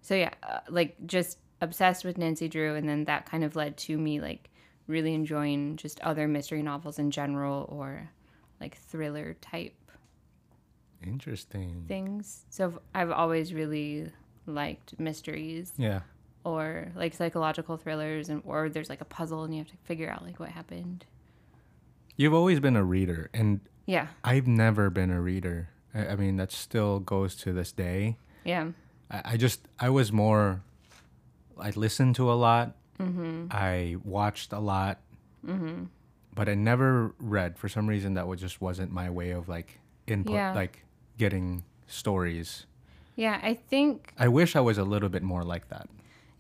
[0.02, 3.78] so yeah, uh, like just obsessed with Nancy Drew, and then that kind of led
[3.78, 4.50] to me like
[4.88, 8.10] really enjoying just other mystery novels in general or
[8.60, 9.74] like thriller type
[11.06, 11.86] Interesting.
[11.88, 12.46] things.
[12.50, 14.12] So I've always really
[14.46, 16.02] liked mysteries Yeah.
[16.44, 20.10] or like psychological thrillers and or there's like a puzzle and you have to figure
[20.10, 21.06] out like what happened.
[22.18, 24.08] You've always been a reader, and Yeah.
[24.26, 25.70] I've never been a reader.
[25.94, 28.18] I, I mean, that still goes to this day.
[28.44, 28.72] Yeah.
[29.10, 30.62] I, I just, I was more,
[31.62, 32.76] I listened to a lot.
[33.00, 33.48] Mm-hmm.
[33.52, 35.00] I watched a lot.
[35.46, 35.86] Mm-hmm.
[36.36, 37.58] But I never read.
[37.58, 40.54] For some reason, that was just wasn't my way of like input, Yeah.
[40.54, 40.84] like
[41.18, 42.66] getting stories.
[43.16, 45.90] Yeah, I think I wish I was a little bit more like that.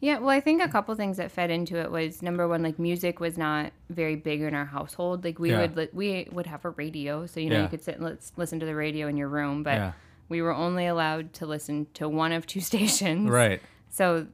[0.01, 2.79] Yeah, well, I think a couple things that fed into it was number one, like
[2.79, 5.25] music was not very big in our household.
[5.25, 5.61] Like we Yeah.
[5.61, 7.63] would, li- we would have a radio, so you know Yeah.
[7.63, 9.91] you could sit and let's listen to the radio in your room, but Yeah.
[10.29, 13.29] we were only allowed to listen to one of two stations.
[13.29, 13.61] Right.
[13.89, 14.27] So,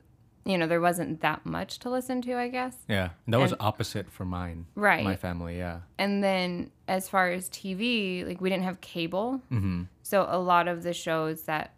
[0.45, 2.77] you know, there wasn't that much to listen to, I guess.
[2.87, 3.09] Yeah.
[3.25, 4.67] And that was And- opposite for mine.
[4.75, 5.03] Right.
[5.03, 5.57] My family.
[5.57, 5.79] Yeah.
[5.97, 9.83] And then as far as TV, like we didn't have cable, Mm-hmm.
[10.03, 11.73] so a lot of the shows that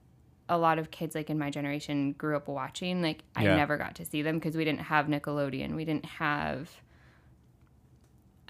[0.49, 3.55] a lot of kids like in my generation grew up watching, like I Yeah.
[3.55, 6.69] never got to see them because we didn't have Nickelodeon, we didn't have.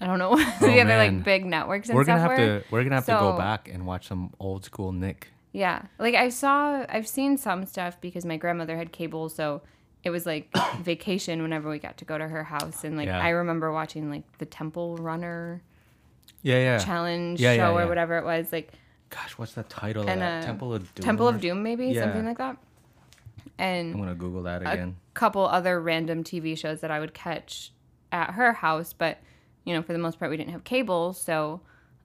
[0.00, 2.62] I don't know what the other Oh, like big networks and We're gonna have to
[2.70, 5.28] we're gonna have to go back and watch some old school Nick.
[5.52, 9.62] Yeah, like I saw, I've seen some stuff because my grandmother had cable, so
[10.08, 10.48] it was like
[10.80, 13.20] vacation whenever we got to go to her house, and like Yeah.
[13.20, 15.62] I remember watching like the Temple Runner
[16.42, 16.78] Yeah, yeah.
[16.78, 18.72] challenge Yeah, show or whatever it was, like
[19.10, 20.42] Gosh, what's the title of that?
[20.42, 21.04] uh, Temple of Doom.
[21.04, 22.56] Temple of Doom, maybe something like that.
[23.58, 27.12] And I'm gonna Google that again a couple other random TV shows that I would
[27.14, 27.72] catch
[28.10, 29.18] at her house, but
[29.64, 31.60] you know, for the most part, we didn't have cable, so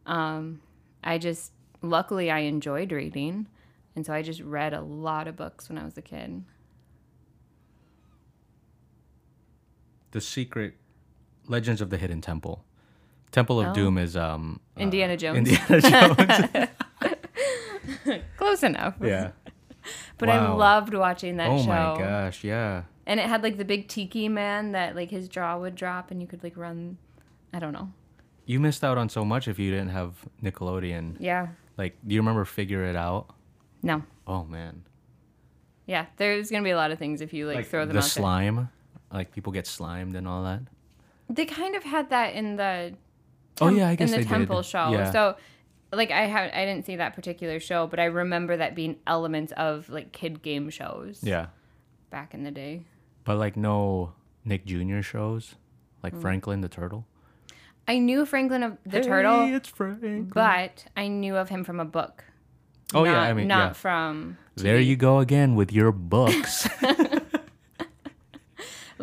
[0.05, 0.59] um,
[1.03, 3.47] I just luckily I enjoyed reading,
[3.95, 6.43] and so I just read a lot of books when I was a kid.
[10.13, 10.75] The Secret
[11.47, 12.63] Legends of the Hidden Temple.
[13.31, 13.73] Temple of Oh.
[13.73, 15.37] Doom is um uh, Indiana Jones.
[15.49, 16.69] Indiana
[18.07, 18.19] Jones.
[18.37, 18.95] Close enough.
[19.01, 19.31] yeah.
[20.17, 21.63] But I loved watching that oh show.
[21.63, 22.83] Oh my gosh, yeah.
[23.05, 26.21] And it had like the big tiki man that like his jaw would drop and
[26.21, 26.97] you could like run.
[27.53, 27.91] I don't know.
[28.45, 31.17] You missed out on so much if you didn't have Nickelodeon.
[31.19, 31.47] Yeah.
[31.77, 33.27] Like, do you remember Figure It Out?
[33.81, 34.03] No.
[34.27, 34.83] Oh man.
[35.87, 36.05] Yeah.
[36.17, 38.69] There's gonna be a lot of things if you like, throw them the out slime.
[39.13, 40.61] Like people get slimed and all that.
[41.29, 42.95] They kind of had that in the.
[43.61, 44.65] Oh, yeah, I guess in the temple did.
[44.65, 44.89] show.
[44.91, 45.11] Yeah.
[45.11, 45.37] So,
[45.91, 49.53] like I had I didn't see that particular show, but I remember that being elements
[49.55, 51.19] of like kid game shows.
[51.21, 51.47] Yeah.
[52.09, 52.85] Back in the day.
[53.23, 55.01] But like no Nick Jr.
[55.01, 55.49] shows.
[55.49, 55.55] Mm.
[56.03, 57.05] Like Franklin the Turtle.
[57.87, 60.31] I knew Franklin of the Turtle, Hey, it's Franklin.
[60.33, 62.23] but I knew of him from a book.
[62.93, 63.73] Oh, yeah, I mean, not yeah.
[63.73, 64.37] from.
[64.55, 66.67] There you go again with your books.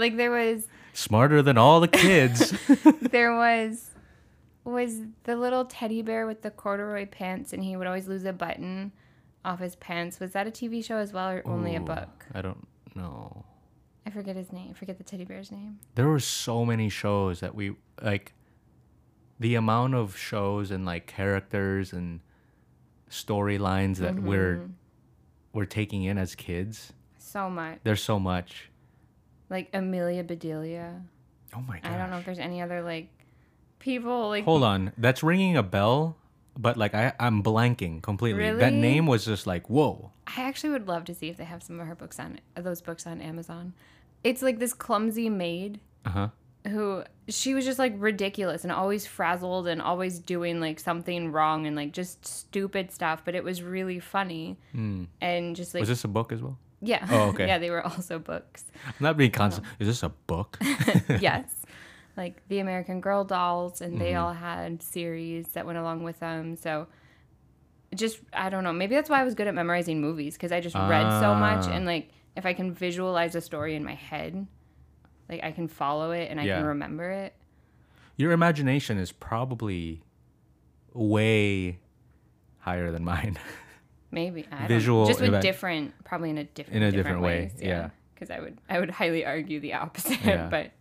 [0.01, 2.53] Like there was Smarter than all the kids.
[3.01, 3.91] there was
[4.65, 8.33] was the little teddy bear with the corduroy pants and he would always lose a
[8.33, 8.93] button
[9.45, 12.43] off his pants was that a tv show as well or only a book I
[12.43, 13.45] don't know.
[14.07, 14.69] I forget his name.
[14.71, 15.79] I forget the teddy bear's name.
[15.95, 18.33] there were so many shows that we like
[19.39, 22.21] the amount of shows and like characters and
[23.11, 24.73] storylines that we're Mm-hmm.
[25.53, 27.79] we're taking in as kids So much.
[27.83, 28.70] there's so much
[29.51, 31.03] Like Amelia Bedelia.
[31.55, 33.09] oh my god I don't know if there's any other like
[33.79, 34.93] people like hold on.
[34.97, 36.17] That's ringing a bell
[36.61, 38.51] but like I, i'm blanking completely.
[38.53, 40.13] That name was just like whoa.
[40.27, 42.81] I actually would love to see if they have some of her books on those
[42.81, 43.73] books on Amazon.
[44.23, 46.29] It's like this clumsy maid uh-huh.
[46.69, 51.67] who she was just like ridiculous and always frazzled and always doing like something wrong
[51.67, 54.59] and like just stupid stuff, but it was really funny
[55.21, 57.07] and just like was this a book as well yeah.
[57.11, 57.47] Oh, okay.
[57.51, 58.65] yeah, they were also books.
[58.87, 60.59] i'm not being constant is this a book
[61.21, 61.45] yes.
[62.17, 64.03] Like the American Girl dolls, and Mm-hmm.
[64.03, 66.57] they all had series that went along with them.
[66.57, 66.87] So
[67.95, 68.73] just, I don't know.
[68.73, 71.65] Maybe that's why I was good at memorizing movies because I just read so much.
[71.67, 71.73] Ah.
[71.73, 74.47] And like, if I can visualize a story in my head,
[75.31, 76.57] like I can follow it and I Yeah.
[76.59, 77.33] can remember it.
[78.17, 80.03] your imagination is probably
[80.93, 81.79] way
[82.59, 83.39] higher than mine
[84.13, 85.07] Maybe I don't Visual know.
[85.09, 87.91] just with different, probably in a different, In a different way, ways, yeah.
[88.15, 90.19] Because I would, I would highly argue the opposite.
[90.25, 90.49] Yeah.
[90.51, 90.73] but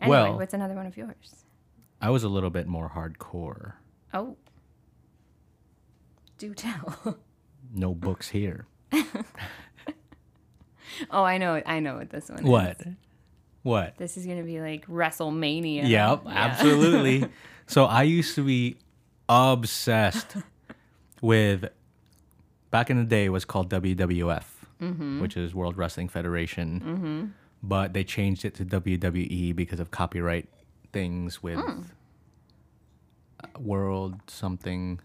[0.00, 1.44] anyway, Well- what's another one of yours?
[2.00, 3.74] i was a little bit more hardcore
[4.12, 4.36] Oh,
[6.36, 7.16] do tell.
[7.74, 8.66] no books here
[11.10, 12.44] oh, I know, I know what this one is.
[12.44, 12.80] what
[13.62, 15.88] what This is gonna be like WrestleMania.
[15.88, 16.30] Yep, Yeah.
[16.32, 17.26] absolutely.
[17.66, 18.76] so I used to be
[19.28, 20.36] obsessed
[21.22, 21.64] with
[22.74, 24.46] back in the day it was called WWF,
[24.82, 25.20] Mm-hmm.
[25.22, 27.32] which is World Wrestling Federation.
[27.62, 30.48] But they changed it to WWE because of copyright
[30.92, 31.82] things with Hmm.
[33.42, 35.00] uh, World something.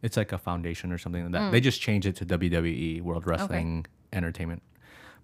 [0.00, 1.42] It's like a foundation or something like that.
[1.46, 1.50] Hmm.
[1.50, 4.62] They just changed it to WWE, World Wrestling Entertainment.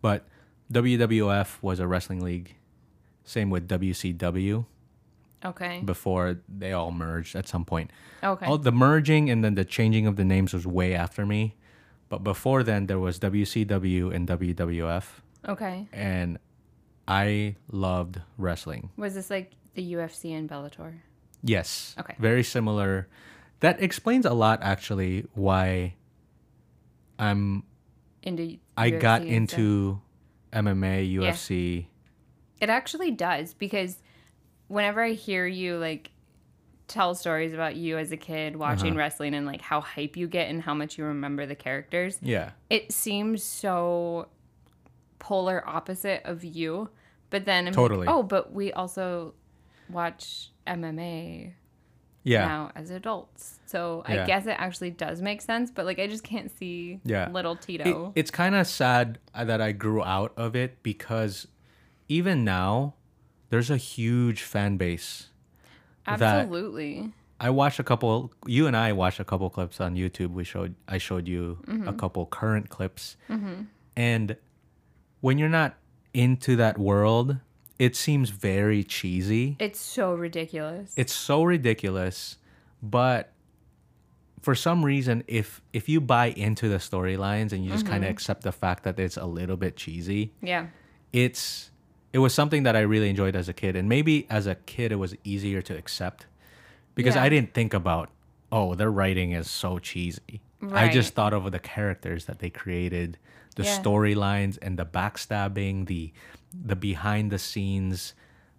[0.02, 0.26] But
[0.72, 2.56] WWF was a wrestling league.
[3.24, 4.66] Same with WCW
[5.44, 5.80] Okay.
[5.84, 7.90] before they all merged at some point.
[8.22, 8.46] Okay.
[8.46, 11.54] All the merging and then the changing of the names was way after me.
[12.08, 15.04] But before then there was WCW and WWF
[15.48, 15.88] okay.
[15.92, 16.38] and
[17.08, 18.90] I loved wrestling.
[18.96, 20.94] Was this like the UFC and Bellator?
[21.42, 21.94] Yes.
[21.98, 22.14] Okay.
[22.18, 23.08] Very similar.
[23.60, 25.94] That explains a lot actually why
[27.18, 27.64] I'm
[28.22, 30.00] Into I UFC got into
[30.52, 31.86] MMA, UFC.
[32.60, 33.98] It actually does because
[34.68, 36.10] whenever I hear you like
[36.86, 38.98] tell stories about you as a kid watching Uh-huh.
[38.98, 42.50] wrestling and like how hype you get and how much you remember the characters, Yeah.
[42.68, 44.28] it seems so
[45.18, 46.90] polar opposite of you.
[47.30, 48.06] But then I'm like, Totally.
[48.06, 49.34] oh, but we also
[49.88, 51.54] watch MMA
[52.22, 52.46] Yeah.
[52.46, 53.60] now as adults.
[53.66, 54.26] So I Yeah.
[54.26, 57.28] guess it actually does make sense, but like I just can't see Yeah.
[57.30, 58.12] little It- Tito.
[58.14, 61.48] it's kind of sad that I grew out of it because
[62.08, 62.94] even now
[63.50, 65.28] there's a huge fan base.
[66.06, 67.12] Absolutely.
[67.40, 68.32] I watched a couple.
[68.46, 70.30] You and I watched a couple clips on YouTube.
[70.30, 70.74] We showed.
[70.88, 71.96] I showed you a mm-hmm.
[71.96, 73.62] couple current clips, mm-hmm.
[73.96, 74.36] and
[75.20, 75.74] when you're not
[76.12, 77.38] into that world,
[77.78, 79.56] it seems very cheesy.
[79.58, 80.92] It's so ridiculous.
[80.96, 82.38] It's so ridiculous,
[82.82, 83.32] but
[84.40, 88.08] for some reason, if if you buy into the storylines and you just kind of
[88.08, 88.12] mm-hmm.
[88.12, 90.66] accept the fact that it's a little bit cheesy, yeah.
[91.12, 91.70] it's
[92.14, 94.92] it was something that I really enjoyed as a kid, and maybe as a kid
[94.92, 96.26] it was easier to accept
[96.94, 97.24] because Yeah.
[97.24, 98.08] I didn't think about
[98.52, 100.40] oh their writing is so cheesy.
[100.72, 103.18] I just thought of the characters that they created,
[103.56, 103.78] the Yeah.
[103.82, 106.12] storylines, and the backstabbing, the
[106.70, 108.14] the behind the scenes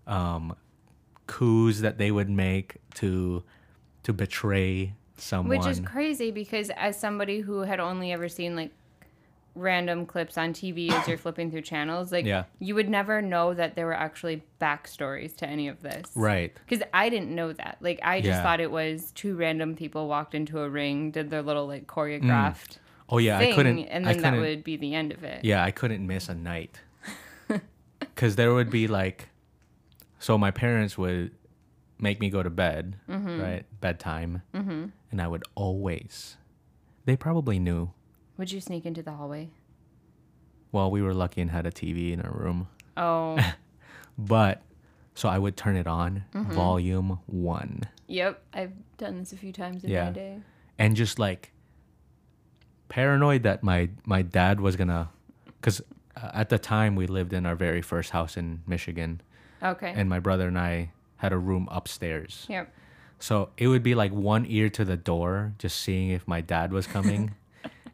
[0.05, 0.55] um,
[1.25, 3.41] coups that they would make to
[4.03, 5.57] to betray someone.
[5.57, 8.71] Which is crazy because as somebody who had only ever seen like
[9.55, 12.43] random clips on TV as you're flipping through channels, like Yeah.
[12.59, 16.03] you would never know that there were actually backstories to any of this.
[16.15, 16.53] right.
[16.67, 17.77] Because I didn't know that.
[17.79, 18.43] Like I just Yeah.
[18.43, 22.77] thought it was two random people walked into a ring, did their little like choreographed
[23.07, 23.79] Oh yeah, thing, I couldn't.
[23.85, 25.45] and then that couldn't- would be the end of it.
[25.45, 26.81] Yeah, I couldn't miss a night.
[27.99, 29.29] Because there would be like,
[30.19, 31.31] so my parents would
[31.99, 33.41] make me go to bed, Mm-hmm.
[33.41, 33.65] right?
[33.81, 34.41] Bedtime.
[34.53, 34.85] Mm-hmm.
[35.11, 36.37] And I would always,
[37.05, 37.91] they probably knew.
[38.37, 39.49] Would you sneak into the hallway?
[40.71, 42.67] Well, we were lucky and had a TV in our room.
[42.97, 43.37] Oh,
[44.17, 44.61] But,
[45.13, 46.53] so I would turn it on, Mm-hmm.
[46.53, 47.83] volume one.
[48.07, 48.41] yep.
[48.53, 50.05] I've done this a few times in Yeah.
[50.05, 50.37] my day.
[50.79, 51.51] And just like
[52.89, 55.09] paranoid that my, my dad was gonna,
[55.59, 55.81] because
[56.15, 59.21] at the time we lived in our very first house in Michigan.
[59.63, 59.91] Okay.
[59.95, 62.45] and my brother and I had a room upstairs.
[62.49, 62.71] yep.
[63.17, 66.71] So it would be like one ear to the door, just seeing if my dad
[66.73, 67.33] was coming,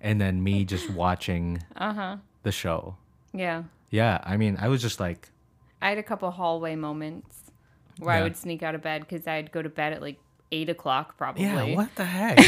[0.02, 2.18] and then me just watching Uh huh.
[2.44, 2.96] the show.
[3.34, 3.64] Yeah.
[3.90, 5.30] Yeah, I mean, I was just like,
[5.82, 7.42] I had a couple hallway moments
[8.00, 10.18] where I would sneak out of bed because I'd go to bed at like
[10.52, 11.44] eight o'clock probably.
[11.44, 12.40] yeah, what the heck?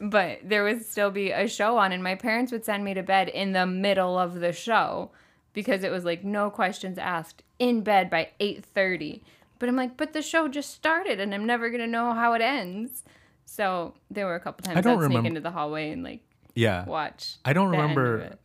[0.00, 3.02] but there would still be a show on, and my parents would send me to
[3.02, 5.10] bed in the middle of the show
[5.52, 9.22] because it was like no questions asked in bed by eight thirty.
[9.58, 12.42] But I'm like, but the show just started, and I'm never gonna know how it
[12.42, 13.02] ends.
[13.44, 16.20] So there were a couple times don't I'd sneak into the hallway and like
[16.58, 16.84] yeah.
[16.86, 17.36] watch.
[17.44, 18.38] I don't the end of remember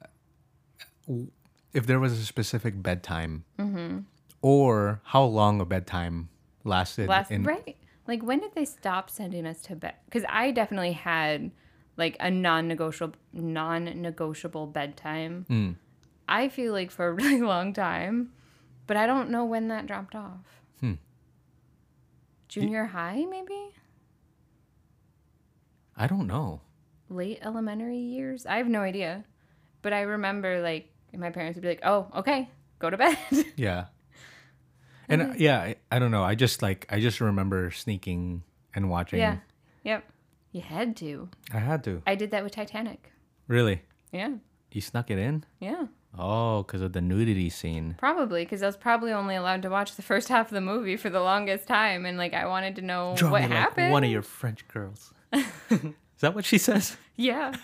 [1.73, 3.99] if there was a specific bedtime Mm-hmm.
[4.41, 6.29] or how long a bedtime
[6.63, 7.07] lasted.
[7.09, 7.75] last in, right
[8.07, 11.51] like when did they stop sending us to bed because i definitely had
[11.97, 15.75] like a non-negotiable non-negotiable bedtime Mm.
[16.27, 18.31] i feel like for a really long time
[18.87, 20.45] but i don't know when that dropped off
[20.79, 20.93] Hmm.
[22.47, 23.59] junior high maybe
[25.95, 26.61] I don't know.
[27.13, 29.23] Late elementary years i have no idea
[29.81, 32.49] but i remember like my parents would be like oh okay
[32.79, 33.17] go to bed
[33.55, 33.85] Yeah.
[35.09, 36.23] And uh, yeah, I, I don't know.
[36.23, 38.41] I just like I just remember sneaking
[38.73, 39.19] and watching.
[39.19, 39.37] yeah
[39.83, 40.05] yep
[40.53, 42.01] you had to I had to.
[42.07, 43.11] i did that with titanic
[43.47, 43.81] Really?
[44.11, 44.35] yeah
[44.71, 45.43] You snuck it in?
[45.59, 45.85] yeah
[46.17, 47.95] Oh, because of the nudity scene.
[47.97, 50.95] Probably because I was probably only allowed to watch the first half of the movie
[50.95, 53.91] for the longest time, and like I wanted to know Draw what me like happened.
[53.91, 55.11] one of your French girls.
[56.23, 56.95] Is that what she says?
[57.17, 57.53] yeah,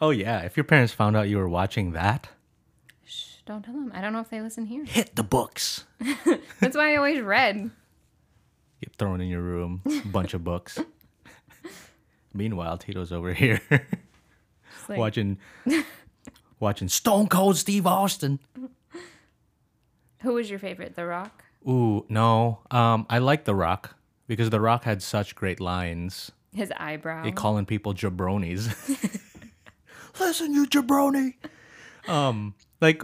[0.00, 0.42] Oh yeah.
[0.42, 2.28] If your parents found out you were watching that,
[3.04, 3.90] Shh, don't tell them.
[3.92, 4.84] I don't know if they listen here.
[4.84, 5.84] hit the books.
[6.60, 7.72] That's why I always read.
[8.80, 10.78] Get thrown in your room, a bunch of books.
[12.32, 13.60] Meanwhile, Tito's over here
[14.88, 15.38] like, watching
[16.60, 18.38] watching Stone Cold Steve Austin.
[20.20, 20.94] Who was your favorite?
[20.94, 21.42] The Rock.
[21.68, 22.60] Ooh, no.
[22.70, 26.32] Um, I like The Rock because The Rock had such great lines.
[26.52, 27.24] His eyebrow.
[27.24, 28.68] He calling people jabronis.
[30.20, 31.34] Listen, you jabroni.
[32.08, 33.02] Um, like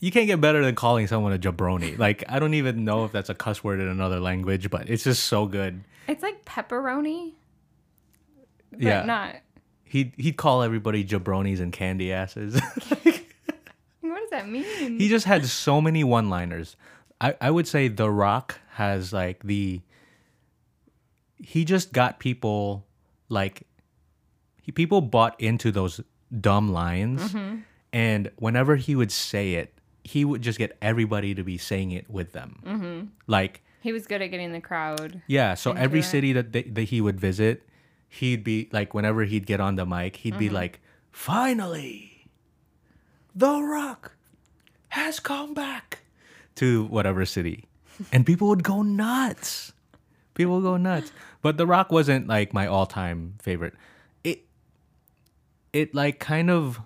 [0.00, 1.98] you can't get better than calling someone a jabroni.
[1.98, 5.04] Like I don't even know if that's a cuss word in another language, but it's
[5.04, 5.82] just so good.
[6.06, 7.32] it's like pepperoni,
[8.72, 9.36] but yeah, not.
[9.84, 12.60] he'd he'd call everybody jabronis and candy asses.
[14.00, 14.98] What does that mean?
[14.98, 16.76] he just had so many one-liners.
[17.20, 19.80] I I would say The Rock has like the.
[21.38, 22.86] He just got people
[23.28, 23.66] like,
[24.62, 26.00] he people bought into those
[26.40, 27.58] dumb lines, mm-hmm.
[27.92, 32.08] and whenever he would say it, he would just get everybody to be saying it
[32.08, 32.62] with them.
[32.64, 33.06] Mm-hmm.
[33.26, 35.22] Like he was good at getting the crowd.
[35.26, 36.04] yeah, so every it.
[36.04, 37.68] city that they, that he would visit,
[38.08, 40.54] he'd be like, whenever he'd get on the mic, he'd be mm-hmm.
[40.54, 42.28] like, "Finally,
[43.34, 44.16] The Rock
[44.88, 46.00] has come back
[46.56, 47.64] to whatever city,"
[48.12, 49.72] and people would go nuts.
[50.36, 51.10] People go nuts.
[51.42, 53.74] But The Rock wasn't like my all-time favorite.
[54.22, 54.44] It,
[55.72, 56.80] it like kind of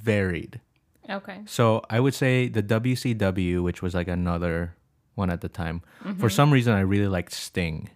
[0.00, 0.60] varied.
[1.08, 1.40] Okay.
[1.46, 4.76] So I would say the WCW, which was like another
[5.14, 5.82] one at the time.
[6.02, 6.28] For mm-hmm.
[6.28, 7.90] some reason, I really liked Sting,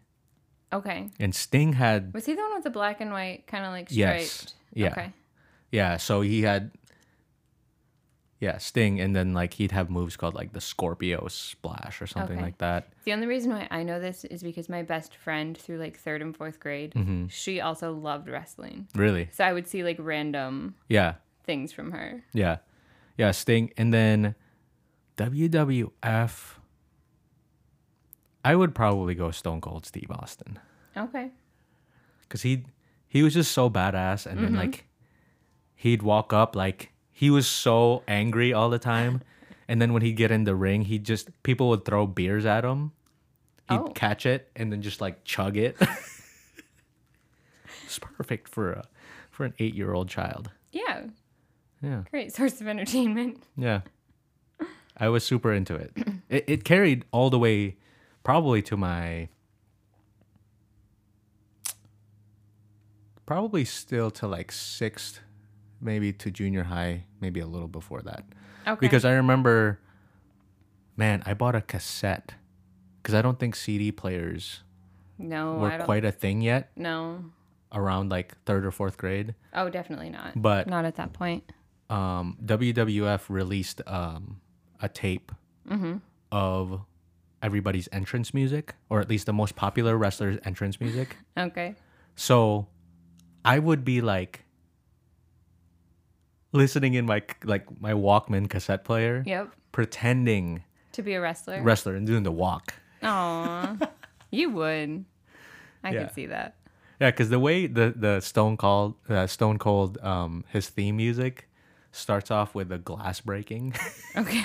[0.72, 1.10] Okay.
[1.18, 3.90] and Sting had Was he the one with the black and white, kind of like
[3.90, 3.96] striped?
[3.96, 4.54] Yes.
[4.72, 4.90] Yeah.
[4.90, 5.12] Okay.
[5.70, 5.96] yeah.
[5.96, 6.70] So he had
[8.40, 12.36] yeah Sting, and then like he'd have moves called like the Scorpio Splash or something
[12.36, 12.44] Okay.
[12.44, 12.92] like that.
[13.04, 16.20] The only reason why I know this is because my best friend through like third
[16.22, 17.26] and fourth grade, Mm-hmm.
[17.28, 18.88] she also loved wrestling.
[18.94, 19.28] Really?
[19.32, 21.14] So I would see like random Yeah.
[21.44, 22.24] things from her.
[22.32, 22.58] Yeah.
[23.16, 23.30] Yeah.
[23.30, 24.34] Sting, and then
[25.16, 26.54] WWF.
[28.44, 30.58] I would probably go Stone Cold Steve Austin.
[30.96, 31.30] Okay.
[32.22, 32.64] because he
[33.08, 34.86] he was just so badass and then like
[35.74, 39.22] he'd walk up like he was so angry all the time.
[39.68, 42.62] And then when he'd get in the ring he just people would throw beers at
[42.64, 42.92] him.
[43.70, 43.88] He'd Oh.
[43.94, 45.76] catch it and then just like chug it.
[47.84, 48.84] It's perfect for a
[49.30, 50.50] for an eight year old child.
[50.72, 51.04] Yeah.
[51.80, 52.02] yeah.
[52.10, 53.44] Great source of entertainment.
[53.56, 53.82] yeah.
[54.98, 55.92] I was super into it.
[56.28, 57.76] It, it carried all the way
[58.24, 59.28] probably to my
[63.24, 65.20] probably still to like sixth
[65.80, 68.24] maybe to junior high maybe a little before that
[68.66, 68.78] Okay.
[68.80, 69.78] because i remember
[70.96, 72.34] man i bought a cassette
[73.02, 74.62] because i don't think cd players
[75.18, 75.86] no, were I don't.
[75.86, 77.24] quite a thing yet no.
[77.72, 80.32] around like third or fourth grade Oh, definitely not.
[80.40, 81.50] but Not at that point.
[81.88, 84.40] um, WWF released um,
[84.82, 85.32] a tape
[86.30, 86.82] of
[87.42, 91.16] everybody's entrance music, or at least the most popular wrestlers' entrance music.
[91.38, 91.74] Okay.
[92.16, 92.66] So
[93.44, 94.44] I would be like
[96.56, 99.52] listening in my like my Walkman cassette player, Yep.
[99.72, 101.62] pretending To be a wrestler.
[101.62, 102.74] wrestler and doing the walk.
[103.02, 103.76] Aw.
[104.30, 105.04] you would.
[105.84, 106.04] I Yeah.
[106.04, 106.56] could see that.
[107.00, 111.48] Yeah, because the way the the Stone Cold uh, Stone Cold um his theme music
[111.92, 113.74] starts off with a glass breaking,
[114.16, 114.44] Okay.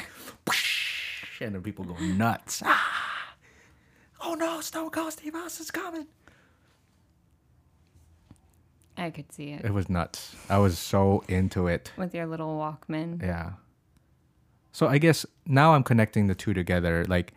[1.39, 2.61] and then people go nuts.
[2.65, 3.33] Ah!
[4.23, 6.07] Oh no, Stone Cold Steve Austin's coming!
[8.97, 10.35] I could see it It was nuts.
[10.49, 11.91] I was so into it.
[11.97, 13.21] with your little Walkman.
[13.21, 13.53] Yeah.
[14.71, 17.05] So I guess now I'm connecting the two together.
[17.07, 17.33] Like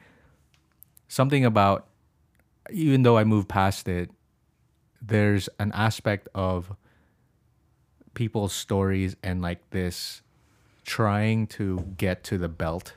[1.08, 1.86] something about,
[2.70, 4.10] even though I moved past it,
[5.02, 6.74] there's an aspect of
[8.14, 10.22] people's stories and like this
[10.84, 12.94] trying to get to the belt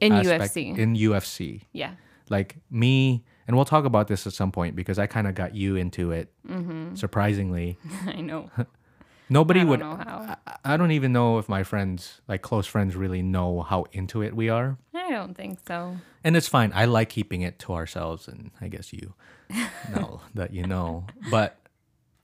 [0.00, 0.78] In aspect UFC.
[0.78, 1.62] in UFC.
[1.72, 1.94] yeah.
[2.30, 5.54] Like me, and we'll talk about this at some point because I kind of got
[5.54, 6.32] you into it.
[6.48, 6.94] Mm-hmm.
[6.94, 8.50] Surprisingly, I know.
[9.28, 9.80] nobody I would.
[9.80, 10.36] know how.
[10.46, 14.22] I- I don't even know if my friends, like close friends, really know how into
[14.22, 14.78] it we are.
[14.94, 15.96] I don't think so.
[16.24, 16.72] And it's fine.
[16.74, 19.12] I like keeping it to ourselves, and I guess you
[19.94, 21.04] know that you know.
[21.30, 21.58] But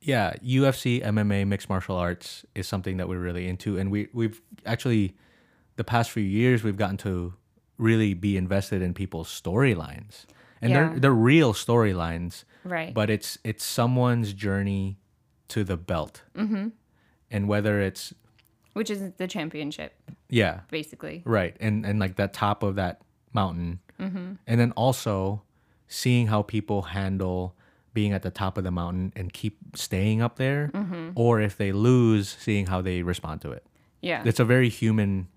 [0.01, 4.41] yeah, UFC, MMA, mixed martial arts is something that we're really into, and we we've
[4.65, 5.15] actually
[5.77, 7.35] the past few years we've gotten to
[7.77, 10.25] really be invested in people's storylines,
[10.63, 10.89] and Yeah.
[10.91, 12.93] they're they're real storylines, Right.
[12.95, 14.99] but it's it's someone's journey
[15.49, 16.69] to the belt, mm-hmm.
[17.31, 18.15] and whether it's
[18.75, 19.93] Which is the championship,
[20.29, 21.23] yeah basically.
[21.25, 23.01] right and and like that top of that
[23.33, 25.43] mountain and then also
[25.89, 27.55] seeing how people handle
[27.93, 30.71] being at the top of the mountain and keep staying up there
[31.17, 33.65] or if they lose seeing how they respond to it
[34.01, 34.23] Yeah.
[34.25, 35.29] it's a very human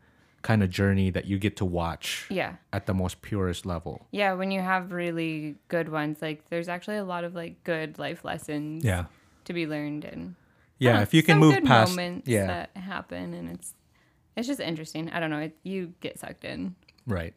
[0.44, 2.56] kind of journey that you get to watch yeah.
[2.72, 4.06] at the most purest level.
[4.12, 7.98] Yeah, when you have really good ones, like there's actually a lot of like good
[7.98, 9.06] life lessons yeah.
[9.46, 10.36] to be learned and
[10.80, 12.48] yeah uh, if you can move past moments yeah.
[12.48, 13.74] that happen and it's
[14.36, 15.10] it's just interesting.
[15.10, 16.76] I don't know, it, you get sucked in.
[17.08, 17.34] right.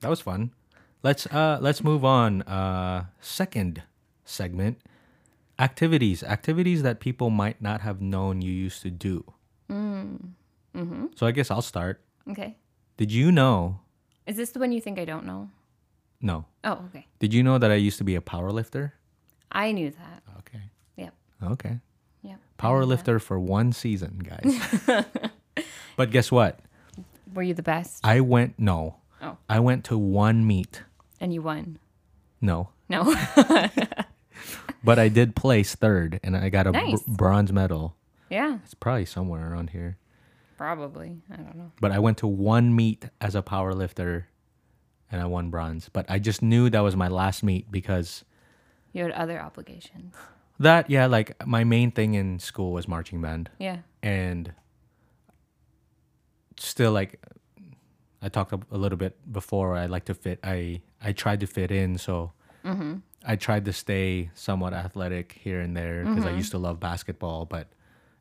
[0.00, 0.52] That was fun.
[1.02, 3.82] Let's uh let's move on uh second
[4.24, 4.80] segment
[5.58, 6.22] activities.
[6.22, 9.24] Activities that people might not have known you used to do
[10.76, 11.06] Mm-hmm.
[11.16, 12.00] so i guess i'll start
[12.30, 12.56] Okay.
[12.96, 13.80] did you know
[14.26, 15.50] Is this the one you think I don't know?
[16.20, 17.06] no Oh, okay.
[17.18, 18.94] did you know that i used to be a power lifter
[19.50, 20.22] I knew that.
[20.38, 20.62] okay
[20.96, 21.14] Yep.
[21.42, 21.80] okay
[22.22, 22.38] Yep.
[22.56, 25.04] power lifter for one season guys
[25.96, 26.60] but guess what
[27.34, 28.00] Were you the best?
[28.04, 29.36] i went no Oh.
[29.48, 30.82] i went to one meet
[31.20, 31.78] And you won.
[32.40, 33.04] no No.
[34.84, 37.96] but i did place third and i got a br- bronze medal
[38.30, 39.96] yeah, it's probably somewhere around here
[40.60, 41.16] probably.
[41.32, 41.72] I don't know.
[41.80, 44.28] but I went to one meet as a power lifter
[45.10, 45.88] and I won bronze.
[45.88, 48.24] But I just knew that was my last meet because
[48.92, 50.14] You had other obligations.
[50.58, 53.48] that, yeah, like my main thing in school was marching band.
[53.58, 53.78] Yeah.
[54.02, 54.52] And
[56.58, 57.24] still, like,
[58.20, 61.46] I talked a a little bit before, I like to fit, I, I tried to
[61.46, 61.96] fit in.
[61.96, 62.32] So
[62.66, 62.96] mm-hmm.
[63.24, 66.36] I tried to stay somewhat athletic here and there because I mm-hmm.
[66.36, 67.68] used to love basketball, but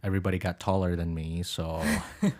[0.04, 1.43] everybody got taller than me.
[1.43, 1.84] So.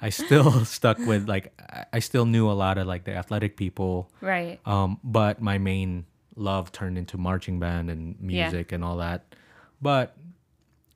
[0.00, 1.52] I still stuck with like
[1.92, 4.60] I- still knew a lot of like the athletic people, Right.
[4.64, 8.44] um, but my main love turned into marching band and Yeah.
[8.48, 9.34] music and all that.
[9.82, 10.16] But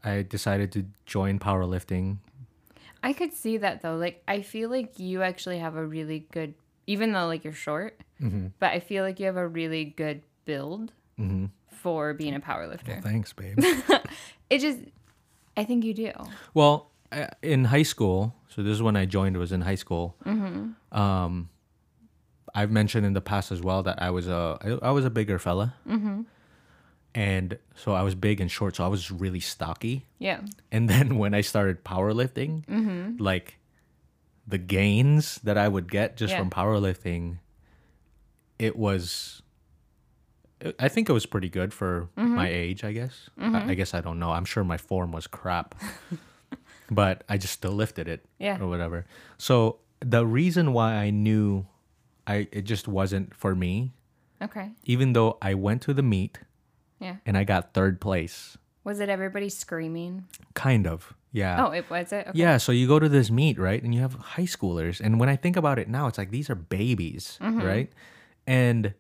[0.05, 2.19] I decided to join powerlifting.
[3.03, 3.97] I could see that though.
[3.97, 6.55] Like I feel like you actually have a really good,
[6.87, 10.93] even though like you're short, but I feel like you have a really good build
[11.71, 13.01] for being a power lifter.
[13.03, 13.59] Thanks, babe.
[14.49, 14.79] It just,
[15.57, 16.13] I think you do.
[16.55, 20.17] well, uh, in high school, so this is when I joined was in high school.
[20.91, 21.49] Um,
[22.55, 25.11] I've mentioned in the past as well that I was a I, I was a
[25.11, 25.75] bigger fella,
[27.15, 30.07] and so I was big and short, so I was really stocky.
[30.19, 30.41] Yeah.
[30.71, 33.17] And then when I started powerlifting, Mm-hmm.
[33.23, 33.59] like
[34.49, 36.39] the gains that I would get just Yeah.
[36.41, 37.39] from powerlifting,
[38.59, 39.42] it was.
[40.79, 42.35] I think it was pretty good for Mm-hmm.
[42.35, 42.85] my age.
[42.85, 43.29] I guess.
[43.39, 44.31] I, I guess I don't know.
[44.31, 45.75] I'm sure my form was crap,
[46.91, 48.25] but I just still lifted it.
[48.39, 48.61] Yeah.
[48.61, 49.07] Or whatever.
[49.39, 51.67] So the reason why I knew,
[52.27, 53.93] I it just wasn't for me.
[54.43, 54.71] Okay.
[54.85, 56.39] Even though I went to the meet
[57.01, 57.17] Yeah.
[57.25, 60.27] and I got third place, Was it everybody screaming?
[60.55, 61.15] kind of.
[61.33, 61.65] Yeah.
[61.67, 62.27] Oh, it was it.
[62.29, 62.39] Okay.
[62.39, 63.83] Yeah, so you go to this meet, right?
[63.83, 65.01] And you have high schoolers.
[65.01, 67.91] And when I think about it now, it's like these are babies, right?
[68.47, 68.93] And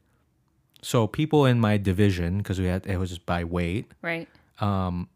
[0.82, 4.28] so people in my division, because we had it was just by weight, Right.
[4.60, 5.08] um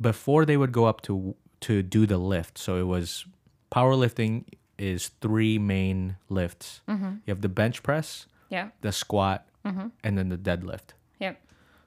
[0.00, 2.58] before they would go up to to do the lift.
[2.58, 3.24] So it was
[3.72, 4.44] powerlifting
[4.78, 6.80] is three main lifts.
[6.86, 7.04] mm-hmm.
[7.24, 8.68] You have the bench press, Yeah.
[8.82, 9.88] the squat, mm-hmm.
[10.04, 10.92] and then the deadlift.
[11.18, 11.40] Yep.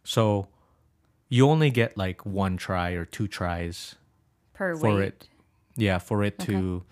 [0.04, 0.48] So
[1.30, 3.96] you only get like one try or two tries
[4.54, 5.04] Per for weight.
[5.08, 5.28] it
[5.78, 6.84] yeah for it to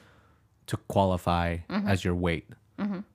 [0.67, 2.47] to qualify as your weight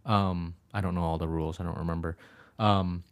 [0.05, 2.17] um i don't know all the rules i don't remember
[2.59, 3.05] um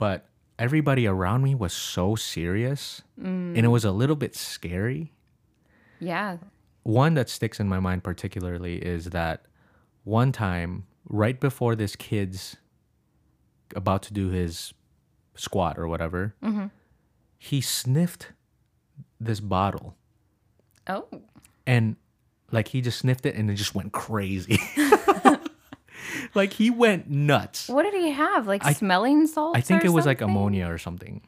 [0.00, 0.24] but
[0.58, 3.70] everybody around me was so serious and it mm.
[3.70, 5.12] was a little bit scary.
[6.00, 6.38] Yeah.
[6.84, 9.44] One that sticks in my mind particularly is that
[10.04, 12.56] one time, right before this kid's
[13.76, 14.72] about to do his
[15.34, 16.68] squat or whatever, mm-hmm.
[17.36, 18.32] he sniffed
[19.20, 19.96] this bottle
[20.88, 21.06] Oh.
[21.66, 21.96] and
[22.50, 24.58] like he just sniffed it and it just went crazy.
[26.34, 27.68] like he went nuts.
[27.68, 28.46] What did he have?
[28.46, 29.58] Like I- smelling salts?
[29.58, 31.22] I think it was like ammonia or something.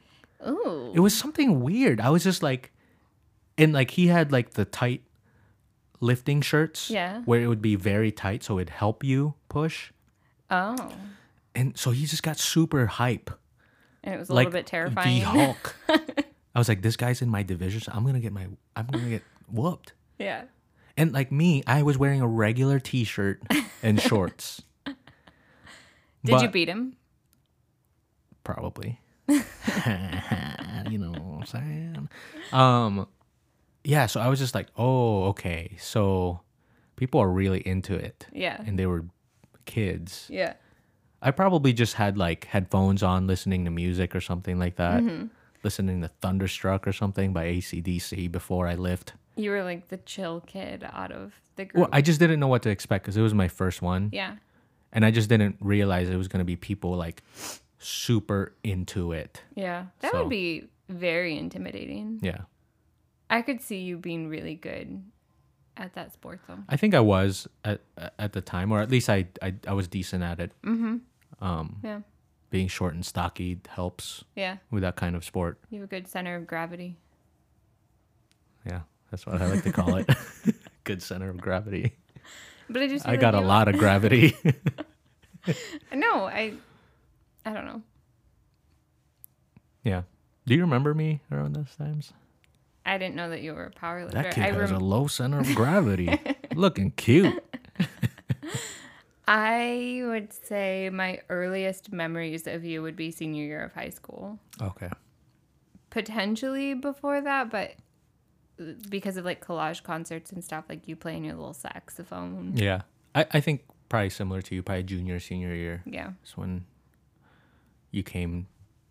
[0.47, 0.93] Ooh.
[0.95, 2.01] It was something weird.
[2.01, 2.73] I was just like,
[3.57, 5.03] and like he had like the tight
[6.01, 6.91] lifting shirts.
[6.91, 7.23] Yeah.
[7.25, 9.93] Where it would be very tight, so it'd help you push.
[10.51, 10.93] Oh.
[11.55, 13.31] And so he just got super hype.
[14.03, 15.21] And it was a like little bit terrifying.
[15.21, 15.77] The Hulk.
[16.55, 17.81] I was like, this guy's in my division.
[17.81, 18.49] So I'm gonna get my.
[18.75, 19.93] I'm gonna get whooped.
[20.19, 20.45] yeah.
[20.95, 23.41] And like me, I was wearing a regular T-shirt
[23.83, 24.61] and shorts.
[26.25, 26.97] Did you beat him?
[28.45, 29.01] Probably.
[29.29, 29.39] you
[30.99, 32.09] know what I'm saying?
[32.53, 33.07] Um
[33.85, 35.77] yeah, so I was just like, "Oh, okay.
[35.79, 36.41] So
[36.97, 38.63] people are really into it." Yeah.
[38.65, 39.07] And they were
[39.65, 40.27] kids.
[40.31, 40.55] Yeah.
[41.21, 45.03] I probably just had like headphones on listening to music or something like that.
[45.03, 45.27] Mm-hmm.
[45.63, 49.15] Listening to Thunderstruck or something by ACDC before I lift.
[49.37, 51.81] You were like the chill kid out of the group.
[51.83, 54.11] Well, I just didn't know what to expect because it was my first one.
[54.13, 54.37] yeah.
[54.93, 57.23] And I just didn't realize it was going to be people like
[57.79, 59.41] super into it.
[59.55, 59.87] Yeah.
[60.01, 62.19] That So- would be very intimidating.
[62.23, 62.43] Yeah.
[63.31, 65.03] I could see you being really good
[65.79, 66.59] at that sport though.
[66.69, 67.81] I think I was at
[68.19, 70.53] at the time, or at least I I, I was decent at it.
[70.63, 70.97] Mm-hmm.
[71.43, 72.01] Um, Yeah.
[72.51, 74.59] being short and stocky helps Yeah.
[74.71, 75.59] with that kind of sport.
[75.71, 76.97] You have a good center of gravity.
[78.67, 80.09] Yeah, that's what I like to call it.
[80.85, 81.97] Good center of gravity.
[82.73, 84.37] But I just I got a lot of gravity.
[85.93, 86.55] No, I
[87.45, 87.83] I don't know.
[89.83, 90.03] yeah.
[90.47, 92.13] Do you remember me around those times?
[92.87, 94.23] I didn't know that you were a power lifter.
[94.23, 96.19] That kid I has rem- a low center of gravity.
[96.55, 97.43] Looking cute.
[99.27, 104.39] I would say my earliest memories of you would be senior year of high school.
[104.61, 104.91] Okay.
[105.91, 107.75] Potentially before that, but
[108.89, 112.53] because of like collage concerts and stuff, like you playing your little saxophone.
[112.57, 112.83] Yeah.
[113.15, 115.83] I, I think probably similar to you, probably junior, senior year.
[115.87, 116.13] Yeah.
[116.25, 116.65] Is when
[117.91, 118.47] you came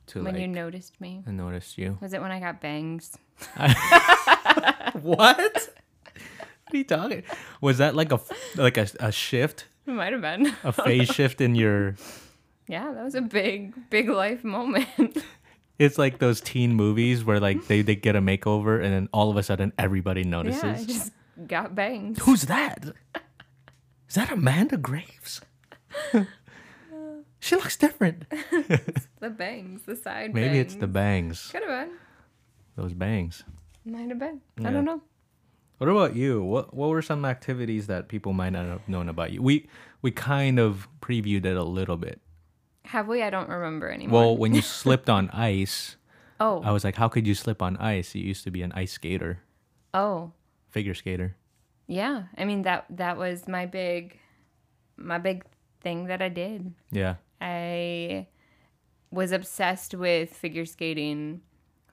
[0.07, 1.24] to When like you noticed me.
[1.26, 1.97] and noticed you.
[2.01, 3.18] Was it when I got bangs?
[4.93, 5.38] What?
[5.38, 7.24] what are you talking?
[7.62, 8.20] Was that like a
[8.55, 10.53] like a, a shift, It might have been.
[10.64, 11.95] a phase shift in your?
[12.68, 14.88] yeah, that was a big, big life moment.
[15.82, 19.32] It's like those teen movies where like they, they get a makeover and then all
[19.32, 20.63] of a sudden everybody notices.
[20.63, 21.11] yeah, I just
[21.47, 22.19] got bangs.
[22.21, 22.86] Who's that?
[24.07, 25.41] Is that Amanda Graves?
[27.39, 28.25] she looks different.
[29.21, 30.36] The bangs, the side bangs.
[30.36, 31.51] Maybe it's the bangs.
[31.51, 31.51] bangs.
[31.51, 31.97] Could have been.
[32.75, 33.43] Those bangs.
[33.86, 34.41] Might have been.
[34.65, 35.01] I don't know.
[35.77, 36.43] What about you?
[36.43, 39.43] What what were some activities that people might not have known about you?
[39.43, 39.67] We
[40.01, 42.19] we kind of previewed it a little bit.
[42.86, 43.21] Have we?
[43.23, 44.19] I don't remember anymore.
[44.21, 45.95] Well, when you slipped on ice,
[46.39, 48.15] oh, I was like, how could you slip on ice?
[48.15, 49.39] You used to be an ice skater,
[49.93, 50.32] oh,
[50.69, 51.36] figure skater.
[51.88, 52.23] yeah.
[52.38, 54.19] I mean that that was my big,
[54.97, 55.43] my big
[55.82, 56.73] thing that I did.
[56.91, 57.15] Yeah.
[57.39, 58.27] I
[59.11, 61.41] was obsessed with figure skating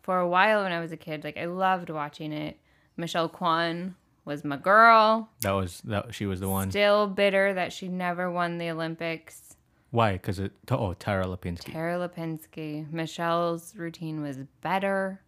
[0.02, 1.24] for a while when I was a kid.
[1.24, 2.58] Like I loved watching it.
[2.96, 5.30] Michelle Kwan was my girl.
[5.40, 6.70] That was that she was the one.
[6.70, 9.56] Still bitter that she never won the Olympics.
[9.90, 10.12] Why?
[10.12, 11.72] Because it oh Tara Lipinski.
[11.72, 12.90] Tara Lipinski.
[12.92, 15.20] Michelle's routine was better,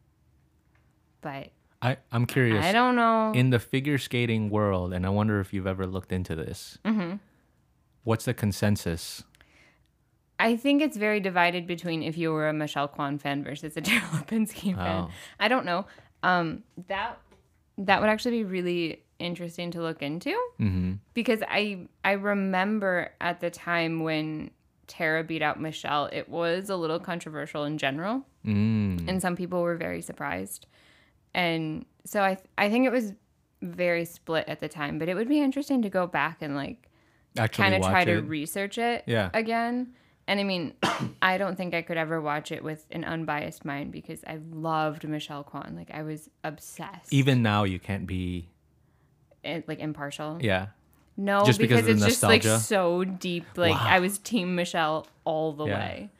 [1.22, 1.50] but
[1.80, 2.64] I I'm curious.
[2.64, 3.32] I don't know.
[3.34, 6.78] in the figure skating world, and I wonder if you've ever looked into this.
[6.84, 7.16] Mm-hmm.
[8.04, 9.24] What's the consensus?
[10.38, 13.80] I think it's very divided between if you were a Michelle Kwan fan versus a
[13.82, 15.04] Tara Lipinski fan.
[15.04, 15.10] Oh.
[15.38, 15.86] I don't know.
[16.22, 17.18] Um, that
[17.78, 20.94] that would actually be really interesting to look into Mm-hmm.
[21.14, 24.50] because I I remember at the time when
[24.86, 29.06] Tara beat out Michelle, it was a little controversial in general, Mm.
[29.08, 30.66] and some people were very surprised.
[31.34, 33.12] And so I I think it was
[33.62, 36.88] very split at the time, but it would be interesting to go back and like
[37.52, 39.30] kind of try to research it Yeah.
[39.34, 39.92] again.
[40.26, 40.74] And I mean,
[41.22, 45.06] I don't think I could ever watch it with an unbiased mind because I loved
[45.06, 45.74] Michelle Kwan.
[45.76, 47.12] Like I was obsessed.
[47.12, 48.48] Even now, you can't be.
[49.44, 50.38] Like impartial.
[50.40, 50.68] Yeah.
[51.16, 53.44] No, Just because because, it's just like so deep.
[53.56, 53.86] Like Wow.
[53.88, 55.78] I was team Michelle all the Yeah.
[55.78, 56.10] way.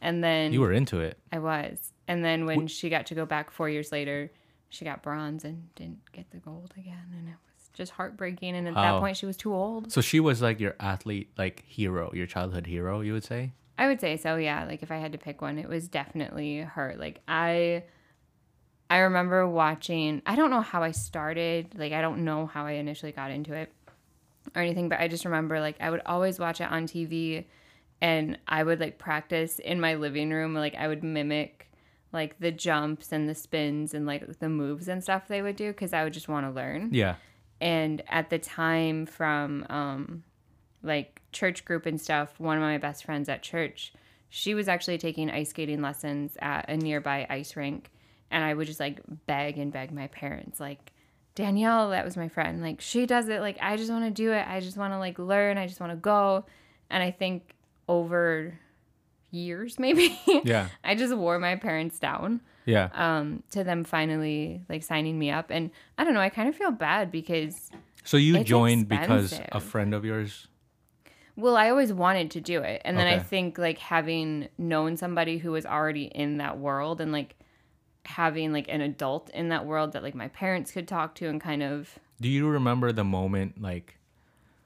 [0.00, 1.18] And then You were into it.
[1.32, 1.92] I was.
[2.06, 4.30] And then when she got to go back 4 years later,
[4.68, 8.66] she got bronze and didn't get the gold again and it was just heartbreaking and
[8.68, 8.94] at How?
[8.94, 9.92] that point she was too old.
[9.92, 13.52] So she was like your athlete, like hero, your childhood hero, you would say?
[13.76, 14.64] I would say so, yeah.
[14.64, 16.96] Like if I had to pick one, it was definitely her.
[16.98, 17.84] Like I
[18.90, 22.72] I remember watching I don't know how I started, like I don't know how I
[22.72, 23.72] initially got into it
[24.54, 27.44] or anything, but I just remember like I would always watch it on TV
[28.00, 31.70] and I would like practice in my living room, like I would mimic
[32.12, 35.72] like the jumps and the spins and like the moves and stuff they would do
[35.72, 36.88] cuz I would just want to learn.
[36.92, 37.16] Yeah.
[37.60, 40.24] And at the time from um
[40.82, 43.92] like church group and stuff, one of my best friends at church,
[44.30, 47.90] she was actually taking ice skating lessons at a nearby ice rink.
[48.30, 50.92] And I would just like beg and beg my parents, like,
[51.34, 52.60] Danielle, that was my friend.
[52.60, 53.40] Like, she does it.
[53.40, 54.44] Like, I just want to do it.
[54.46, 55.56] I just want to like learn.
[55.56, 56.44] I just want to go.
[56.90, 57.54] And I think
[57.88, 58.58] over
[59.30, 60.68] years, maybe, Yeah.
[60.84, 62.88] I just wore my parents down Yeah.
[62.92, 65.50] um, to them finally like signing me up.
[65.50, 67.70] And I don't know, I kind of feel bad because
[68.04, 70.48] So you joined because a friend of yours.
[71.36, 72.82] Well, I always wanted to do it.
[72.84, 77.12] And then I think like having known somebody who was already in that world and
[77.12, 77.36] like
[78.08, 81.40] having like an adult in that world that like my parents could talk to and
[81.40, 83.98] kind of Do you remember the moment like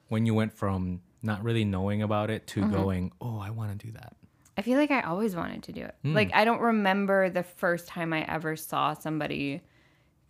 [0.07, 2.73] when you went from not really knowing about it to Mm-hmm.
[2.73, 4.15] going, "Oh, I want to do that."
[4.57, 5.95] I feel like I always wanted to do it.
[6.03, 6.13] Hmm.
[6.13, 9.61] Like I don't remember the first time I ever saw somebody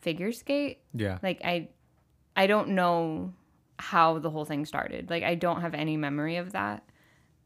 [0.02, 0.80] figure skate.
[0.94, 1.20] Yeah.
[1.22, 1.70] Like I
[2.36, 3.34] I don't know
[3.80, 5.10] how the whole thing started.
[5.10, 6.84] Like I don't have any memory of that.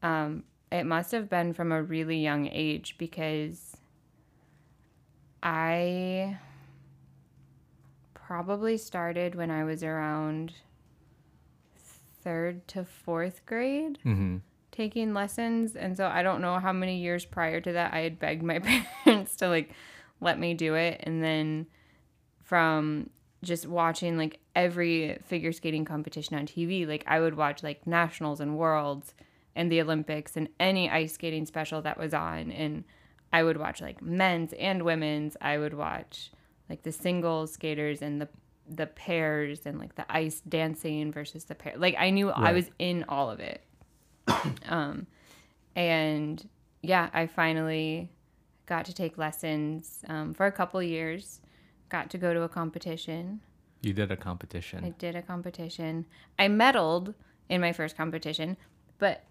[0.04, 3.77] Um it must have been from a really young age because
[5.44, 6.38] I
[8.14, 10.54] probably started when I was around
[12.24, 14.42] 3rd to 4th grade Mhm.
[14.72, 15.76] taking lessons.
[15.76, 18.60] And so I don't know how many years prior to that I had begged my
[19.06, 19.72] parents to like
[20.20, 21.00] let me do it.
[21.04, 21.68] And then
[22.44, 23.10] from
[23.44, 28.40] just watching like every figure skating competition on TV like I would watch like nationals
[28.42, 29.14] and worlds
[29.56, 32.52] and the Olympics and any ice skating special that was on.
[32.52, 32.84] And
[33.38, 36.32] I would watch like men's and women's I would watch
[36.70, 38.30] like the single skaters and the
[38.70, 42.70] the pairs and like the ice dancing versus the pair like I knew I was
[42.80, 43.62] in all of it
[44.70, 45.08] um,
[45.76, 46.48] and
[46.82, 48.10] yeah, I finally
[48.66, 51.42] got to take lessons um, for a couple years.
[51.90, 53.40] Got to go to a competition.
[53.82, 54.84] You did a competition.
[54.84, 56.06] I did a competition.
[56.38, 57.14] I medaled
[57.50, 58.58] in my first competition,
[58.98, 59.24] but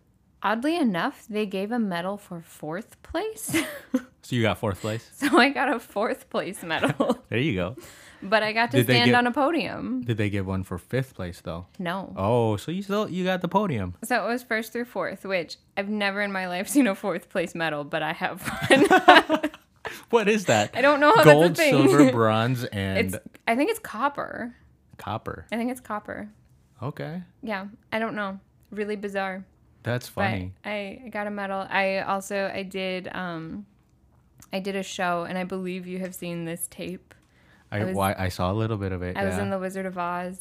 [0.50, 3.54] oddly enough, they gave a medal for fourth place.
[4.22, 5.10] so you got fourth place.
[5.14, 7.76] so I got a fourth place medal, There you go.
[8.22, 10.02] but I got to Did stand get- on a podium.
[10.02, 11.66] Did they give one for fifth place though?
[11.78, 12.12] No.
[12.16, 13.94] Oh, so you still you got the podium.
[14.04, 17.28] So it was first through fourth, which I've never in my life seen a fourth
[17.28, 19.50] place medal, but I have one.
[20.10, 20.70] What is that?
[20.74, 21.88] I don't know how Gold, that's a thing.
[21.88, 23.16] silver, bronze, and It's
[23.46, 24.54] I think it's copper.
[24.98, 25.46] copper.
[25.52, 26.28] I think it's copper.
[26.82, 28.38] Okay, Yeah, I don't know.
[28.70, 29.44] Really bizarre.
[29.86, 30.52] That's funny.
[30.62, 31.64] But I, I got a medal.
[31.70, 33.64] I also I did um
[34.52, 37.14] I did a show and I believe you have seen this tape.
[37.70, 39.16] I, was- why I saw a little bit of it.
[39.16, 40.38] I was in The Wizard of Oz.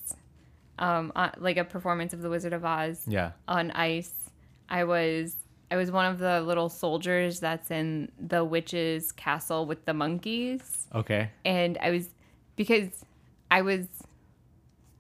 [0.79, 3.31] Um uh, like a performance of The Wizard of Oz yeah.
[3.47, 4.13] on ice.
[4.67, 5.35] I was
[5.69, 10.87] I was one of the little soldiers that's in the witch's castle with the monkeys.
[10.93, 11.29] Okay.
[11.45, 12.09] and I was
[12.55, 12.89] because
[13.51, 13.85] I was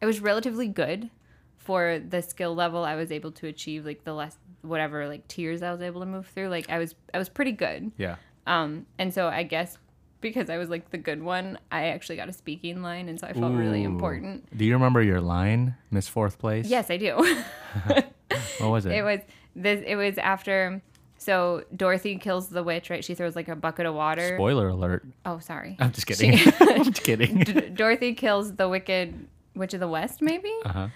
[0.01, 1.09] I was relatively good
[1.65, 5.61] for the skill level I was able to achieve like the less whatever like tiers
[5.61, 8.15] I was able to move through like I was I was pretty good Yeah.
[8.47, 9.77] um and so I guess
[10.21, 13.27] because I was like the good one I actually got a speaking line and so
[13.27, 16.67] I felt really important Do you remember your line, Miss Fourth Place?
[16.67, 17.13] yes I do
[18.59, 18.91] What was it?
[18.93, 19.19] it was
[19.55, 20.81] this it was after
[21.17, 25.05] so Dorothy kills the witch right she throws like a bucket of water Spoiler alert.
[25.25, 26.37] oh sorry I'm just kidding.
[26.37, 27.39] She- I'm just kidding.
[27.39, 30.87] D- Dorothy kills the wicked witch of the west maybe Uh huh.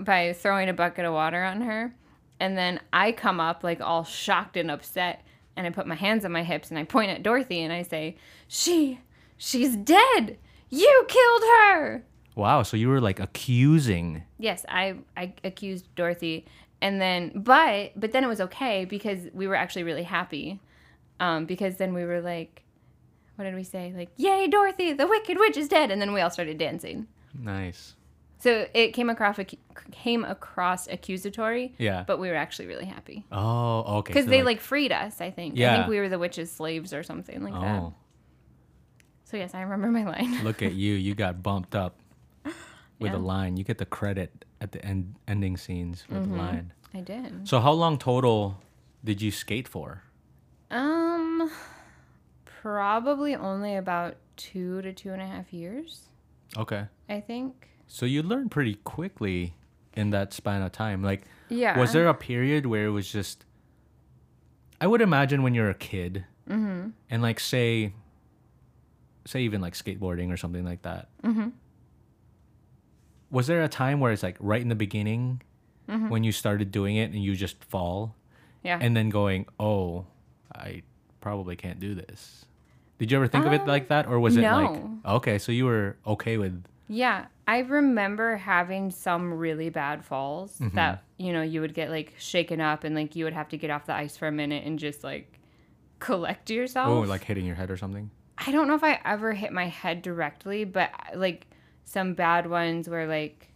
[0.00, 1.94] By throwing a bucket of water on her.
[2.40, 5.24] And then I come up like all shocked and upset
[5.56, 7.82] and I put my hands on my hips and I point at Dorothy and I
[7.82, 8.16] say,
[8.48, 9.00] "She
[9.36, 10.38] she's dead.
[10.70, 12.62] You killed her." Wow.
[12.62, 14.22] So you were like accusing.
[14.38, 16.46] Yes, I I accused Dorothy
[16.80, 20.60] and then but but then it was okay because we were actually really happy.
[21.20, 22.62] Um because then we were like
[23.36, 23.92] what did we say?
[23.96, 27.06] Like, "Yay, Dorothy, the wicked witch is dead." And then we all started dancing.
[27.34, 27.94] Nice.
[28.42, 29.38] So it came across
[29.92, 32.02] came across accusatory, Yeah.
[32.04, 34.10] but we were actually really happy Oh, okay.
[34.12, 35.20] because so, they like, freed us.
[35.20, 35.56] I think.
[35.56, 35.72] Yeah.
[35.72, 37.80] I think we were the witches' slaves or something like that.
[37.80, 37.94] Oh,
[39.22, 40.42] So yes, I remember my line.
[40.42, 40.94] look at you.
[40.94, 42.00] You got bumped up
[42.98, 43.16] with Yeah.
[43.16, 43.56] a line.
[43.56, 46.32] You get the credit at the end ending scenes with Mm-hmm.
[46.32, 46.72] the line.
[46.92, 47.46] I did.
[47.48, 48.60] So how long total
[49.04, 50.02] did you skate for?
[50.68, 51.48] Um,
[52.44, 56.08] probably only about two to two and a half years.
[56.56, 56.86] Okay.
[57.08, 57.68] I think.
[57.92, 59.52] So you learned pretty quickly
[59.92, 61.02] in that span of time.
[61.02, 61.78] Like, Yeah.
[61.78, 63.44] was there a period where it was just,
[64.80, 66.88] I would imagine when you're a kid mm-hmm.
[67.10, 67.92] and like say,
[69.26, 71.10] say even like skateboarding or something like that.
[71.22, 71.50] Mm-hmm.
[73.30, 75.42] Was there a time where it's like right in the beginning
[75.86, 76.08] mm-hmm.
[76.08, 78.16] when you started doing it and you just fall
[78.62, 78.78] Yeah.
[78.80, 80.06] and then going, oh,
[80.54, 80.82] I
[81.20, 82.46] probably can't do this.
[82.98, 85.38] Did you ever think of it um, like that, or was it like okay?
[85.38, 90.76] So you were okay with Yeah, I remember having some really bad falls Mm-hmm.
[90.76, 93.56] that you know you would get like shaken up and like you would have to
[93.56, 95.38] get off the ice for a minute and just like
[95.98, 96.88] collect yourself.
[96.88, 98.10] oh, like hitting your head or something.
[98.38, 101.46] I don't know if I ever hit my head directly, but like
[101.84, 103.48] some bad ones where like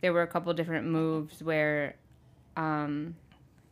[0.00, 1.96] there were a couple different moves where
[2.56, 3.14] um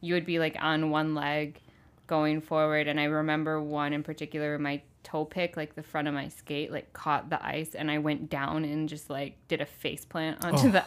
[0.01, 1.59] you would be like on one leg
[2.07, 6.15] going forward and I remember one in particular my toe pick like the front of
[6.15, 9.67] my skate like caught the ice and I went down and just like did a
[9.67, 10.71] face plant onto Oh.
[10.73, 10.85] the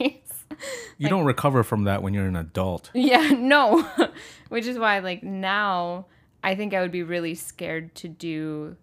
[0.00, 0.44] ice.
[0.98, 2.90] You don't recover from that when you're an adult.
[2.92, 3.82] Yeah, no.
[4.50, 6.06] Which is why, like, now
[6.44, 8.76] I think I would be really scared to do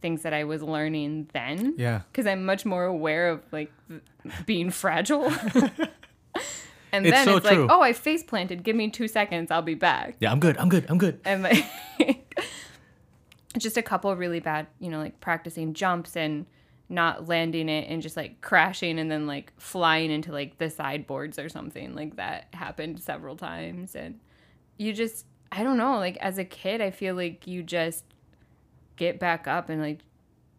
[0.00, 1.74] things that I was learning then.
[1.76, 2.00] Yeah.
[2.10, 3.70] Because I'm much more aware of, like,
[4.46, 5.26] being fragile.
[6.92, 7.62] and It's then so it's true.
[7.66, 8.62] like, oh, I face planted.
[8.64, 9.50] Give me two seconds.
[9.50, 10.16] I'll be back.
[10.20, 10.56] Yeah, I'm good.
[10.56, 10.86] I'm good.
[10.88, 11.20] I'm good.
[11.26, 11.66] And, like,
[13.58, 16.46] just a couple really bad, you know, like practicing jumps and
[16.88, 21.38] not landing it and just like crashing and then like flying into like the sideboards
[21.38, 24.18] or something like that happened several times and
[24.76, 28.04] you just I don't know like as a kid I feel like you just
[28.96, 30.00] get back up and like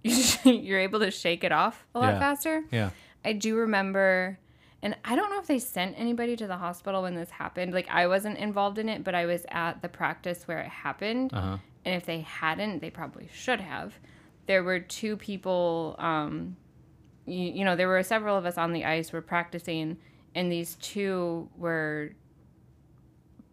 [0.46, 2.20] you're able to shake it off a lot Yeah.
[2.20, 2.64] faster.
[2.72, 2.90] Yeah.
[3.24, 4.40] I do remember,
[4.82, 7.72] and I don't know if they sent anybody to the hospital when this happened.
[7.72, 11.32] Like, I wasn't involved in it, but I was at the practice where it happened.
[11.34, 11.58] Uh huh.
[11.86, 13.94] And if they hadn't, they probably should have.
[14.48, 16.58] There were two people, um,
[17.26, 19.98] you, you know, there were several of us on the ice, were practicing,
[20.36, 22.12] and these two were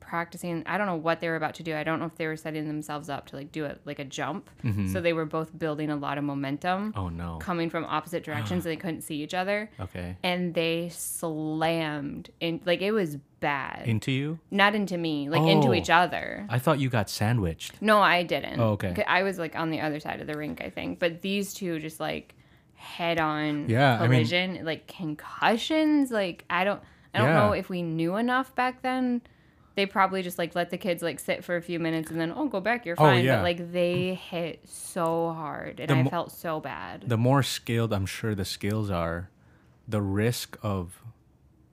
[0.08, 2.26] practicing i don't know what they were about to do i don't know if they
[2.26, 4.90] were setting themselves up to like do it like a jump mm-hmm.
[4.90, 7.36] so they were both building a lot of momentum Oh no.
[7.42, 10.16] coming from opposite directions and they couldn't see each other Okay.
[10.22, 14.38] and they slammed in like it was bad Into you?
[14.50, 15.74] not into me like into Oh.
[15.74, 17.80] each other I thought you got sandwiched.
[17.82, 19.04] no i didn't Oh, okay.
[19.06, 21.78] i was like on the other side of the rink i think but these two
[21.80, 22.34] just like
[22.74, 26.80] head on Yeah, I mean- collision like concussions like i don't
[27.12, 27.46] i don't Yeah.
[27.46, 29.20] know if we knew enough back then
[29.78, 32.32] they probably just like let the kids like sit for a few minutes and then
[32.34, 33.36] oh go back you're Oh, fine yeah.
[33.36, 37.42] but like they hit so hard and The i mo- felt so bad The more
[37.44, 39.30] skilled I'm sure the skills are,
[39.86, 41.00] the risk of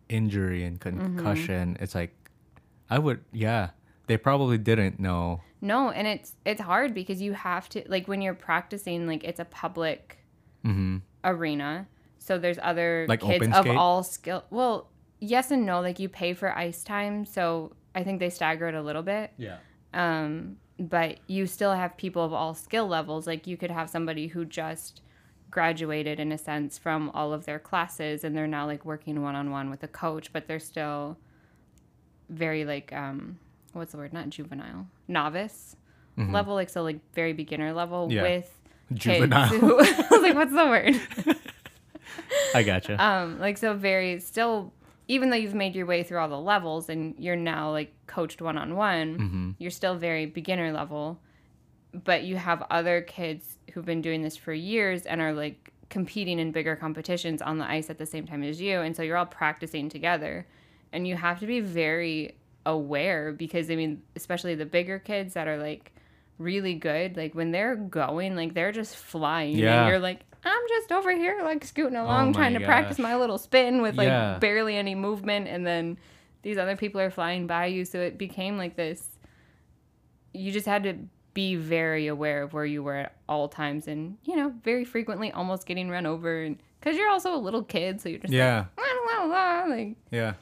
[0.07, 0.99] injury and Mm-hmm.
[1.17, 2.13] concussion, it's like,
[2.89, 3.69] I would, yeah.
[4.07, 5.41] They probably didn't know.
[5.61, 9.39] No, and it's it's hard because you have to like when you're practicing like it's
[9.39, 10.19] a public
[11.23, 11.87] arena.
[12.19, 13.09] So there's other Mm-hmm.
[13.09, 14.43] Like kids of all skill.
[14.51, 14.89] Well,
[15.19, 15.81] yes and no.
[15.81, 19.31] Like you pay for ice time, so I think they stagger it a little bit.
[19.37, 19.57] Yeah.
[19.93, 23.25] Um, but you still have people of all skill levels.
[23.25, 25.01] Like you could have somebody who just
[25.49, 29.35] graduated in a sense from all of their classes and they're now like working one
[29.35, 31.17] on one with a coach, but they're still
[32.29, 33.37] very like um
[33.73, 34.11] what's the word?
[34.11, 34.87] Not juvenile.
[35.07, 35.75] Novice
[36.17, 38.15] level, like so like very beginner level Mm-hmm.
[38.17, 38.21] Yeah.
[38.23, 38.51] with
[38.93, 39.47] Juvenile.
[39.47, 41.37] who I was like, what's the word?
[42.55, 43.01] I gotcha.
[43.03, 44.71] Um, like so very still
[45.07, 48.41] even though you've made your way through all the levels and you're now like coached
[48.41, 51.19] one on one, you're still very beginner level.
[51.93, 56.39] But you have other kids who've been doing this for years and are like competing
[56.39, 58.81] in bigger competitions on the ice at the same time as you.
[58.81, 60.45] And so you're all practicing together.
[60.91, 65.47] And you have to be very aware because I mean, especially the bigger kids that
[65.47, 65.93] are like
[66.37, 69.55] really good, like when they're going, like they're just flying.
[69.57, 69.81] Yeah.
[69.81, 73.15] And you're like, I'm just over here like scooting along my trying to practice my
[73.15, 74.37] little spin with like Yeah.
[74.39, 75.97] barely any movement and then
[76.43, 79.07] these other people are flying by you so it became like this
[80.33, 80.95] you just had to
[81.33, 85.31] be very aware of where you were at all times and you know very frequently
[85.31, 88.65] almost getting run over and because you're also a little kid so you're just yeah.
[88.77, 89.27] like, "Wah, wah,
[89.63, 90.33] wah," like Yeah.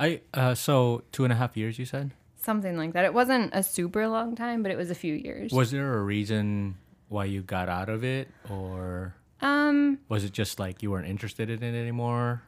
[0.00, 2.10] I, uh, so two and a half years, you said?
[2.36, 5.52] something like that it wasn't a super long time but it was a few years
[5.52, 6.74] Was there a reason
[7.08, 11.50] why you got out of it, or um was it just like you weren't interested
[11.50, 12.42] in it anymore?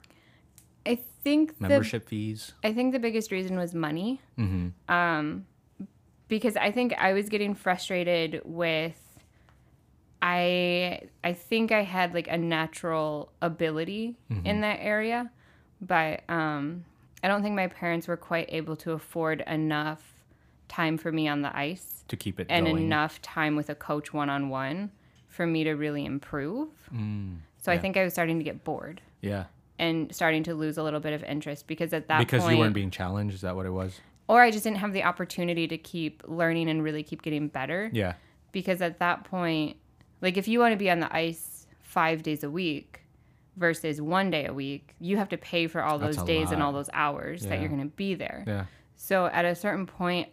[0.87, 2.53] i think the Membership fees?
[2.63, 4.21] I think the biggest reason was money.
[4.39, 4.69] Mm-hmm.
[4.95, 5.47] Um,
[6.29, 9.01] because I think I was getting frustrated with.
[10.23, 15.31] I I think I had like a natural ability in that area,
[15.81, 16.85] but um,
[17.23, 20.03] I don't think my parents were quite able to afford enough
[20.69, 22.85] time for me on the ice To keep it and going.
[22.85, 24.93] enough time with a coach one on one
[25.35, 26.68] for me to really improve.
[26.95, 29.45] Mm, So I think I was starting to get bored yeah.
[29.80, 32.55] and starting to lose a little bit of interest because at that point Because point
[32.55, 34.01] you weren't being challenged, is that what it was?
[34.26, 37.91] or I just didn't have the opportunity to keep learning and really keep getting better.
[37.93, 38.14] Yeah.
[38.53, 39.76] Because at that point,
[40.22, 43.03] like if you want to be on the ice five days a week
[43.57, 46.62] versus one day a week, you have to pay for all That's those days and
[46.62, 48.45] all those hours that you're going to be there.
[48.47, 48.64] Yeah.
[48.97, 50.28] So at a certain point,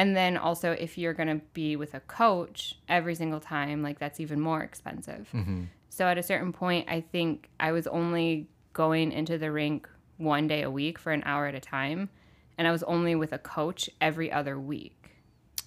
[0.00, 3.98] and then also if you're going to be with a coach every single time, like
[3.98, 5.28] that's even more expensive.
[5.34, 5.64] Mm-hmm.
[5.90, 9.86] So at a certain point, I think I was only going into the rink
[10.16, 12.08] one day a week for an hour at a time.
[12.56, 14.96] And I was only with a coach every other week.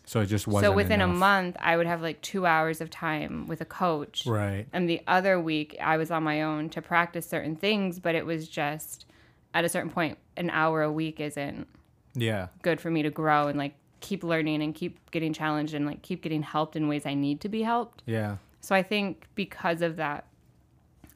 [0.05, 0.71] So it just wasn't.
[0.71, 4.25] so within a month, I would have like two hours of time with a coach.
[4.25, 4.65] Right.
[4.73, 8.25] And the other week, I was on my own to practice certain things, but it
[8.25, 9.05] was just
[9.53, 11.67] at a certain point, an hour a week isn't
[12.15, 12.47] Yeah.
[12.63, 16.04] good for me to grow and like keep learning and keep getting challenged and like
[16.04, 18.04] keep getting helped in ways I need to be helped.
[18.06, 18.38] Yeah.
[18.62, 20.26] So I think because of that,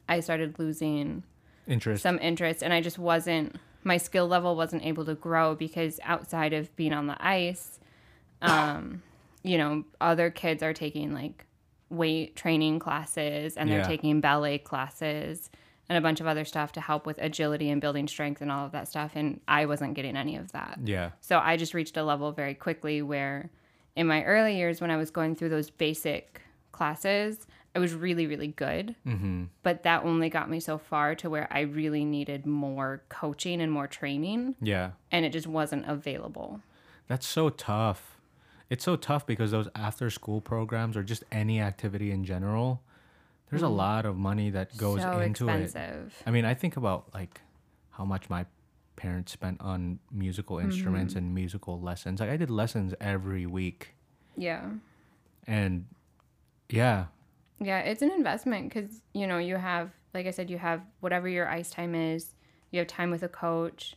[0.08, 1.22] I started losing
[1.68, 2.02] Interest.
[2.02, 6.52] some interest and I just wasn't, my skill level wasn't able to grow because outside
[6.52, 7.78] of being on the ice,
[8.42, 9.02] um,
[9.42, 11.44] you know, other kids are taking like
[11.90, 13.86] weight training classes and they're Yeah.
[13.86, 15.50] taking ballet classes
[15.88, 18.66] and a bunch of other stuff to help with agility and building strength and all
[18.66, 19.12] of that stuff.
[19.14, 20.78] And I wasn't getting any of that.
[20.84, 21.10] yeah.
[21.20, 23.50] So I just reached a level very quickly where
[23.96, 28.26] in my early years when I was going through those basic classes, I was really,
[28.26, 28.94] really good.
[29.06, 29.44] Mm-hmm.
[29.62, 33.70] But that only got me so far to where I really needed more coaching and
[33.72, 34.90] more training, Yeah.
[35.10, 36.60] and it just wasn't available.
[37.08, 38.16] That's so tough.
[38.70, 42.82] It's so tough because those after school programs or just any activity in general,
[43.50, 45.12] there's a lot of money that goes Mm-hmm.
[45.16, 45.62] so into it.
[45.62, 46.14] expensive.
[46.26, 47.40] I mean, I think about like
[47.90, 48.46] how much my
[48.96, 51.24] parents spent on musical instruments Mm-hmm.
[51.26, 52.20] and musical lessons.
[52.20, 53.94] Like I did lessons every week,
[54.36, 54.70] Yeah.
[55.46, 55.86] and
[56.68, 57.06] yeah,
[57.60, 61.28] Yeah, it's an investment because, you know, you have, like I said, you have whatever
[61.28, 62.34] your ice time is,
[62.70, 63.94] you have time with a coach.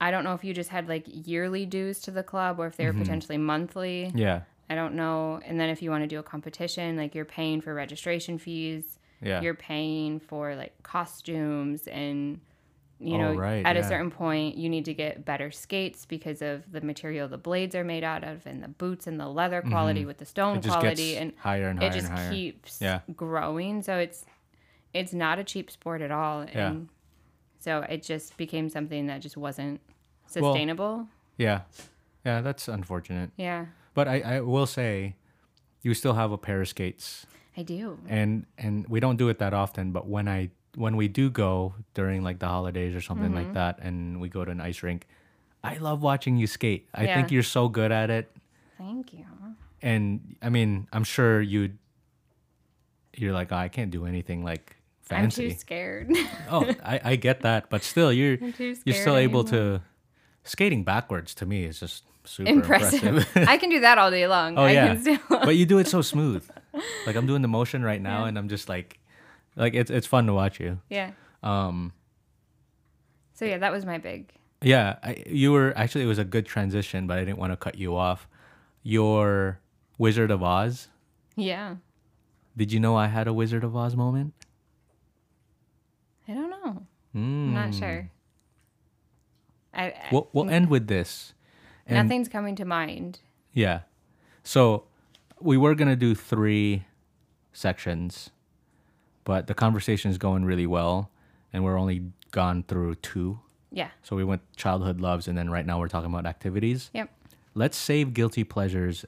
[0.00, 2.76] I don't know if you just had like yearly dues to the club or if
[2.76, 4.10] they were potentially monthly.
[4.14, 4.40] yeah,
[4.72, 5.40] I don't know.
[5.44, 8.84] And then if you want to do a competition, like you're paying for registration fees,
[9.20, 12.40] yeah, you're paying for like costumes and
[12.98, 16.40] you Oh, know right, at a certain point you need to get better skates because
[16.40, 19.60] of the material the blades are made out of and the boots and the leather
[19.60, 20.70] quality with the stone Mm-hmm.
[20.70, 22.30] quality and higher and higher it just and higher.
[22.30, 23.00] keeps Yeah.
[23.16, 24.24] growing so it's
[24.94, 26.68] it's not a cheap sport at all Yeah.
[26.70, 26.88] and
[27.58, 29.80] so it just became something that just wasn't
[30.36, 31.08] Well- sustainable
[31.38, 31.62] yeah,
[32.24, 32.40] yeah.
[32.40, 35.16] That's unfortunate, yeah but I, I will say,
[35.82, 37.26] you still have a pair of skates.
[37.56, 41.06] i do and and we don't do it that often but when i when we
[41.08, 43.44] do go during like the holidays or something Mm-hmm.
[43.48, 45.06] like that and we go to an ice rink
[45.62, 47.14] i love watching you skate i Yeah.
[47.16, 48.32] think you're so good at it
[48.78, 49.26] thank you
[49.82, 51.72] and i mean i'm sure you
[53.16, 54.76] you're like oh, i can't do anything like
[55.10, 56.08] i'm too scared
[56.48, 59.78] oh I, I get that but still you're you're still able anymore.
[59.78, 59.82] to
[60.44, 64.26] skating backwards to me is just super impressive, impressive, i can do that all day
[64.26, 66.48] long Oh I yeah, still but you do it so smooth.
[67.06, 68.98] Like I'm doing the motion right now, and I'm just like,
[69.56, 70.78] like it's it's fun to watch you.
[70.88, 71.10] yeah
[71.42, 71.92] Um,
[73.34, 76.46] so yeah that was my big yeah, I, you were actually it was a good
[76.46, 78.28] transition, but I didn't want to cut you off.
[78.84, 79.58] Your
[79.98, 80.88] Wizard of Oz.
[81.36, 81.76] yeah
[82.56, 84.34] Did you know I had a Wizard of Oz moment?
[86.28, 86.86] I don't know.
[87.14, 87.48] Mm.
[87.48, 88.08] I'm not sure.
[89.74, 91.34] I, I We'll we'll end with this.
[91.92, 93.20] And nothing's coming to mind.
[93.52, 93.80] yeah,
[94.42, 94.84] so
[95.40, 96.84] we were gonna do three
[97.52, 98.30] sections,
[99.24, 101.10] but the conversation is going really well,
[101.52, 103.38] and we're only gone through two.
[103.70, 103.88] Yeah.
[104.02, 106.90] So we went childhood loves, and then right now we're talking about activities.
[106.94, 107.10] Yep.
[107.54, 109.04] Let's save guilty pleasures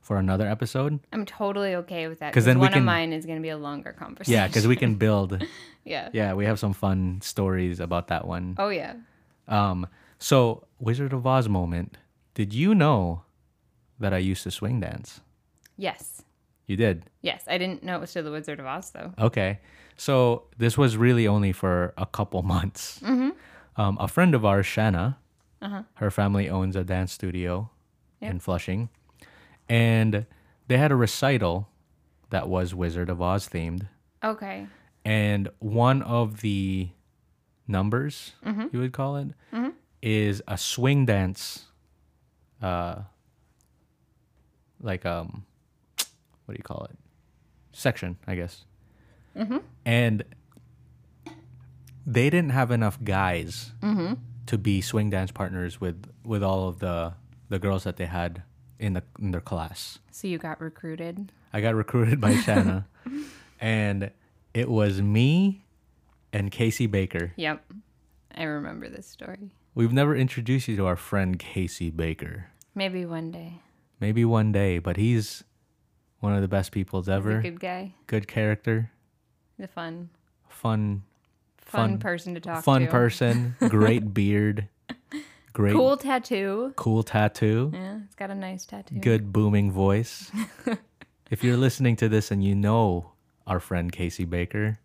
[0.00, 1.00] for another episode.
[1.12, 2.30] I'm totally okay with that.
[2.32, 4.34] because then one can- of mine is going to be a longer conversation.
[4.34, 5.44] Yeah, because we can build.
[5.84, 6.10] yeah.
[6.12, 8.54] Yeah, we have some fun stories about that one.
[8.58, 8.94] Oh yeah.
[9.48, 9.86] Um,
[10.18, 11.98] so Wizard of Oz moment.
[12.36, 13.22] Did you know
[13.98, 15.20] that I used to swing dance?
[15.78, 16.22] Yes.
[16.66, 17.04] You did.
[17.22, 17.42] Yes.
[17.48, 19.12] I didn't know it was to the Wizard of Oz though.
[19.18, 19.58] Okay.
[19.96, 23.00] So this was really only for a couple months.
[23.02, 23.30] Mm-hmm.
[23.80, 25.16] Um, a friend of ours, Shanna,
[25.62, 25.82] Uh-huh.
[25.94, 27.70] her family owns a dance studio
[28.20, 28.30] Yep.
[28.30, 28.88] in Flushing,
[29.68, 30.26] and
[30.68, 31.68] they had a recital
[32.30, 33.88] that was Wizard of Oz themed.
[34.22, 34.66] Okay.
[35.04, 36.90] And one of the
[37.68, 38.66] numbers, Mm-hmm.
[38.72, 39.28] you would call it,
[40.02, 41.66] is a swing dance.
[42.62, 43.02] Uh,
[44.80, 45.44] like um,
[46.44, 46.96] what do you call it?
[47.72, 48.64] Section, I guess.
[49.36, 49.58] Mm-hmm.
[49.84, 50.24] And
[52.06, 54.14] they didn't have enough guys Mm-hmm.
[54.46, 57.14] to be swing dance partners with with all of the
[57.48, 58.42] the girls that they had
[58.78, 59.98] in the in their class.
[60.10, 61.32] So you got recruited.
[61.52, 62.86] I got recruited by Shanna,
[63.60, 64.10] and
[64.54, 65.64] it was me
[66.32, 67.32] and Casey Baker.
[67.36, 67.64] Yep.
[68.34, 69.50] I remember this story.
[69.76, 72.46] We've never introduced you to our friend Casey Baker.
[72.74, 73.60] Maybe one day.
[74.00, 75.44] Maybe one day, but he's
[76.20, 77.40] one of the best people He's a ever.
[77.40, 77.94] good guy.
[78.08, 78.90] Good character,
[79.56, 80.10] He's a fun,
[80.48, 81.02] fun,
[81.58, 82.86] fun, Fun- person to talk fun to.
[82.86, 84.68] Fun person, great beard,
[85.52, 86.72] great Cool tattoo.
[86.76, 88.96] cool tattoo, Yeah, it's got a nice tattoo.
[88.96, 90.30] good booming voice.
[91.30, 93.12] if you're listening to this and you know
[93.46, 94.78] our friend Casey Baker,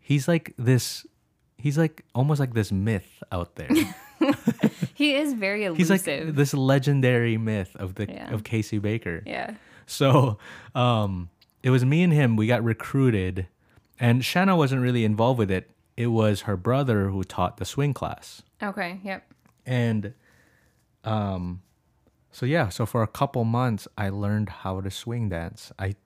[0.00, 1.06] he's like this.
[1.62, 3.70] He's like almost like this myth out there.
[4.94, 5.78] He is very elusive.
[5.78, 8.32] He's like this legendary myth of the Yeah.
[8.32, 9.22] of Casey Baker.
[9.26, 9.54] yeah.
[9.86, 10.38] So
[10.76, 11.28] um,
[11.62, 12.36] it was me and him.
[12.36, 13.48] We got recruited,
[13.98, 15.70] and Shanna wasn't really involved with it.
[15.96, 19.00] It was her brother who taught the swing class, Okay.
[19.02, 19.32] Yep.
[19.66, 20.14] and
[21.04, 21.62] um,
[22.30, 22.68] so yeah.
[22.68, 25.72] So for a couple months, I learned how to swing dance.
[25.78, 25.96] I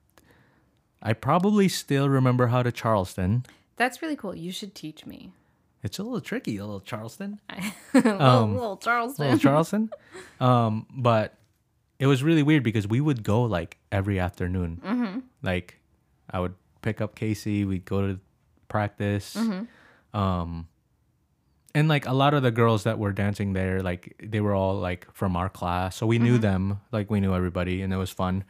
[1.03, 3.45] I probably still remember how to Charleston.
[3.75, 4.33] That's really cool.
[4.35, 5.31] You should teach me.
[5.83, 7.39] It's a little tricky, a little Charleston.
[7.93, 9.25] little, Um, little Charleston.
[9.25, 9.89] little Charleston.
[10.39, 11.35] Um, but
[11.99, 14.81] it was really weird because we would go like every afternoon.
[14.83, 15.19] Mm-hmm.
[15.43, 15.79] Like
[16.29, 18.19] I would pick up Casey, we'd go to
[18.69, 19.35] practice.
[19.35, 20.17] Mm-hmm.
[20.19, 20.67] Um,
[21.75, 24.75] and like a lot of the girls that were dancing there, like they were all
[24.79, 26.25] like from our class, so we Mm-hmm.
[26.25, 26.81] knew them.
[26.91, 28.43] Like we knew everybody, and it was fun.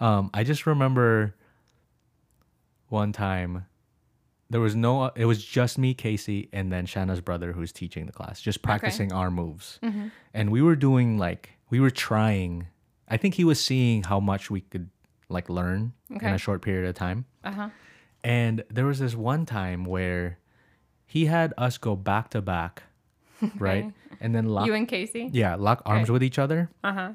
[0.00, 1.34] Um, I just remember
[2.88, 3.66] one time
[4.50, 8.12] there was no it was just me casey and then shanna's brother who's teaching the
[8.12, 10.08] class just practicing our moves Mm-hmm.
[10.34, 12.66] and we were doing like we were trying
[13.08, 14.90] i think he was seeing how much we could
[15.28, 16.32] like learn in Okay.
[16.32, 17.68] a short period of time Uh huh.
[18.24, 20.38] and there was this one time where
[21.06, 22.82] he had us go back to back
[23.58, 25.30] right and then lock You and Casey.
[25.32, 27.10] yeah lock arms with each other Uh huh.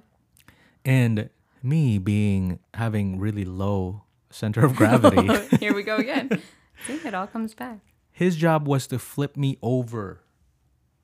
[0.86, 1.30] and
[1.62, 5.28] me being having really low center of gravity
[5.60, 6.30] Here we go again.
[6.88, 7.80] See, it all comes back.
[8.12, 10.22] his job was to flip me over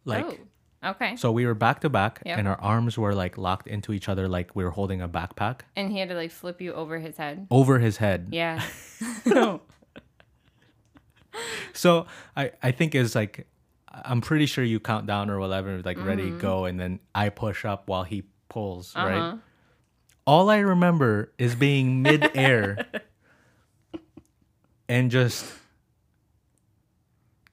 [0.06, 0.38] like oh.
[0.92, 1.16] Okay.
[1.16, 2.40] so we were back to back Yep.
[2.40, 5.60] and our arms were like locked into each other like we were holding a backpack
[5.76, 7.46] And he had to like flip you over his head.
[7.52, 8.64] over his head Yeah.
[11.74, 12.06] so
[12.36, 13.48] i i think it's like
[13.88, 16.40] i'm pretty sure you count down or whatever like ready Mm-hmm.
[16.40, 19.08] go and then i push up while he pulls Uh-huh.
[19.08, 19.40] right
[20.26, 22.86] all i remember is being mid-air
[24.90, 25.46] and just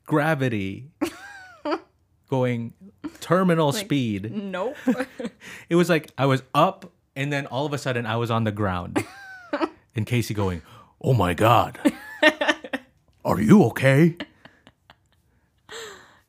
[0.09, 0.91] gravity
[2.31, 2.73] going
[3.21, 4.75] terminal speed Nope.
[5.69, 8.45] It was like I was up and then all of a sudden I was on
[8.45, 9.05] the ground.
[9.95, 10.63] and Casey going,
[11.01, 11.79] "Oh my god.
[13.25, 14.17] Are you okay?"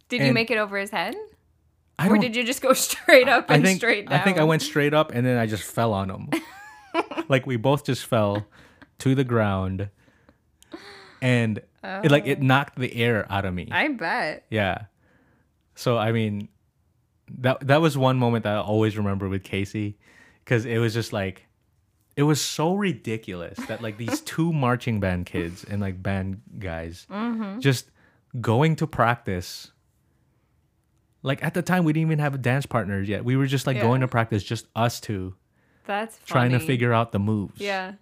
[0.10, 1.16] Did you make it over his head?
[2.00, 4.20] Or did you just go straight up and think straight down?
[4.20, 6.30] I think I went straight up and then I just fell on him.
[7.30, 8.46] like we both just fell
[9.00, 9.90] to the ground.
[11.22, 12.30] And it like oh.
[12.32, 13.68] it knocked the air out of me.
[13.72, 13.76] Oh.
[13.76, 14.46] I bet.
[14.50, 14.86] Yeah.
[15.76, 16.50] So I mean,
[17.40, 19.98] that that was one moment that I always remember with Casey,
[20.44, 21.46] because it was just like,
[22.16, 27.08] it was so ridiculous that like these two marching band kids and like band guys
[27.10, 27.60] mm-hmm.
[27.60, 27.92] just
[28.42, 29.72] going to practice.
[31.22, 33.26] Like at the time, we didn't even have dance partners yet.
[33.26, 33.84] We were just like Yeah.
[33.84, 35.36] going to practice, just us two,
[35.86, 36.28] That's funny.
[36.50, 37.60] trying to figure out the moves.
[37.60, 37.94] Yeah.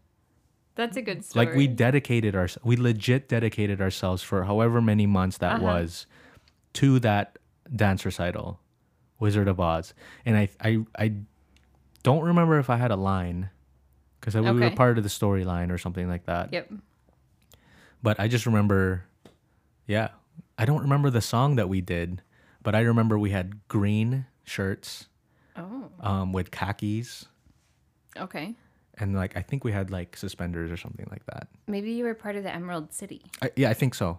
[0.77, 1.45] That's a good story.
[1.47, 5.63] Like we dedicated our we legit dedicated ourselves for however many months that Uh-huh.
[5.65, 6.05] was
[6.73, 7.37] to that
[7.75, 8.59] dance recital,
[9.19, 9.93] Wizard of Oz.
[10.25, 11.13] And I I I
[12.03, 13.49] don't remember if I had a line
[14.21, 14.75] because we were Okay.
[14.75, 16.53] part of the storyline or something like that.
[16.53, 16.71] Yep.
[18.03, 19.03] But I just remember,
[19.87, 20.09] yeah,
[20.57, 22.21] I don't remember the song that we did,
[22.61, 25.07] but I remember we had green shirts
[25.55, 25.89] Oh.
[25.99, 27.25] um, with khakis.
[28.15, 28.55] Okay.
[28.99, 31.47] And like I think we had like suspenders or something like that.
[31.67, 33.21] Maybe you were part of the Emerald City.
[33.41, 34.17] I, yeah, I think so.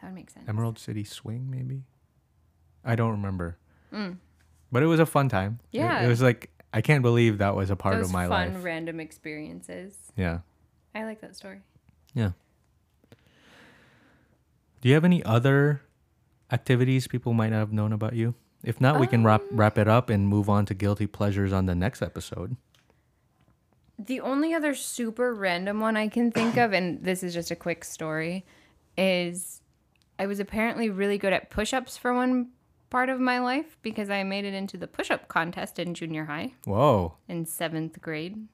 [0.00, 0.48] That would make sense.
[0.48, 1.82] Emerald City Swing, maybe.
[2.84, 3.58] I don't remember.
[4.72, 5.54] But it was a fun time.
[5.54, 5.66] Mm.
[5.72, 6.02] Yeah.
[6.02, 8.52] It, was like I can't believe that was a part Those of my fun, life.
[8.52, 9.94] Fun random experiences.
[10.16, 10.38] Yeah.
[10.94, 11.60] I like that story.
[12.14, 12.30] Yeah.
[14.80, 15.82] Do you have any other
[16.50, 18.34] activities people might not have known about you?
[18.62, 21.66] If not, we can wrap wrap it up and move on to guilty pleasures on
[21.66, 22.56] the next episode.
[24.02, 27.56] The only other super random one I can think of, and this is just a
[27.56, 28.46] quick story,
[28.96, 29.60] is
[30.18, 32.48] I was apparently really good at push ups for one
[32.88, 36.24] part of my life because I made it into the push up contest in junior
[36.24, 37.14] high Whoa.
[37.28, 38.48] in seventh grade.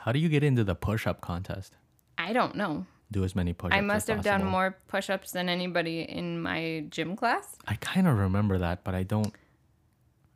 [0.00, 1.76] How do you get into the push up contest?
[2.16, 2.86] I don't know.
[3.10, 6.40] Do as many push ups I must have done more push ups than anybody in
[6.40, 7.56] my gym class.
[7.66, 9.34] I kind of remember that, but I don't.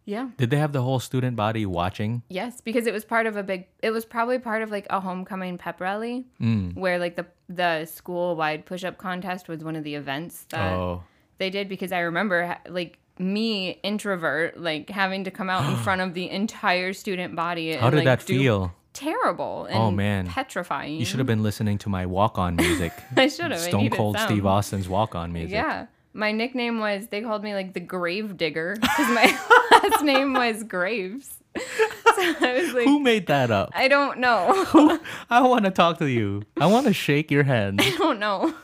[0.06, 0.28] Yeah.
[0.38, 2.22] Did they have the whole student body watching?
[2.28, 3.66] Yes, because it was part of a big.
[3.82, 6.74] It was probably part of like a homecoming pep rally, mm.
[6.76, 10.72] where like the the school wide push up contest was one of the events that
[10.72, 11.02] oh.
[11.38, 11.68] they did.
[11.68, 16.30] Because I remember like me introvert like having to come out in front of the
[16.30, 17.74] entire student body.
[17.74, 18.74] How and, did like, that feel?
[18.92, 19.66] Terrible.
[19.68, 20.26] Oh, and Oh, man.
[20.26, 20.96] petrifying.
[20.96, 22.92] You should have been listening to my walk on music.
[23.14, 23.60] I should have.
[23.60, 24.18] Stone Cold.
[24.18, 25.52] Steve Austin's walk on music.
[25.52, 25.86] Yeah.
[26.16, 29.24] My nickname was, they called me like the Grave Digger because my
[29.82, 31.38] last name was Graves.
[31.56, 33.70] So I was like, Who made that up?
[33.74, 34.98] I don't know.
[35.30, 36.42] I want to talk to you.
[36.60, 37.80] I want to shake your hand.
[37.84, 38.54] I don't know.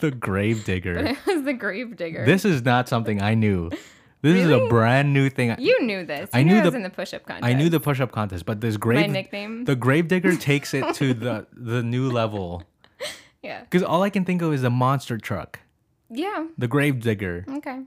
[0.00, 0.98] The grave digger.
[0.98, 2.24] it was the Grave Digger.
[2.26, 3.70] This is not something I knew.
[4.22, 5.54] This is a brand new thing.
[5.58, 6.30] you knew this.
[6.32, 7.44] You I knew knew I was the- in the push up contest.
[7.44, 9.64] I knew the push-up contest, but this grave nickname?
[9.64, 12.62] the grave digger takes it to the the new level.
[13.42, 13.60] Yeah.
[13.62, 15.58] Because all I can think of is a monster truck,
[16.12, 16.46] Yeah.
[16.58, 17.80] the grave digger, Okay.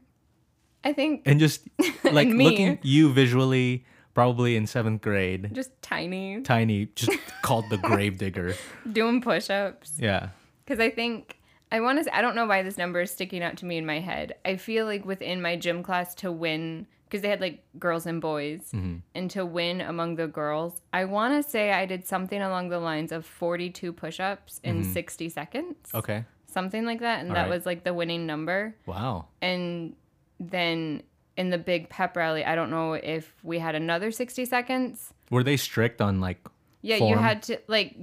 [0.84, 1.62] I think and just
[2.04, 7.78] like And looking you visually, probably in seventh grade, just tiny, tiny, just called the
[7.78, 8.56] grave digger.
[8.92, 9.94] doing push ups.
[10.00, 10.30] Yeah.
[10.64, 11.38] Because I think
[11.72, 12.16] I want to.
[12.16, 14.36] I don't know why this number is sticking out to me in my head.
[14.46, 18.22] I feel like within my gym class to win, because they had like girls and
[18.22, 18.98] boys, Mm-hmm.
[19.16, 22.80] and to win among the girls, I want to say I did something along the
[22.80, 25.98] lines of 42 push-ups in 60 seconds, Mm-hmm.
[25.98, 26.26] Okay.
[26.56, 27.50] Something like that, and All that right.
[27.52, 28.74] was like the winning number.
[28.88, 29.28] Wow.
[29.44, 29.96] And
[30.40, 31.04] then
[31.38, 35.14] in the big pep rally, I don't know if we had another 60 seconds.
[35.30, 36.40] Were they strict on like?
[36.82, 37.96] Yeah, you had to like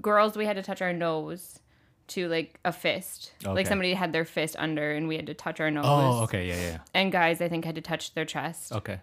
[0.00, 0.36] girls.
[0.36, 1.60] We had to touch our nose
[2.08, 3.32] to like a fist.
[3.44, 3.52] Okay.
[3.52, 5.84] Like somebody had their fist under, and we had to touch our nose.
[5.86, 6.78] Oh, okay, yeah, yeah.
[6.94, 8.72] And guys, I think had to touch their chest.
[8.72, 9.00] Okay.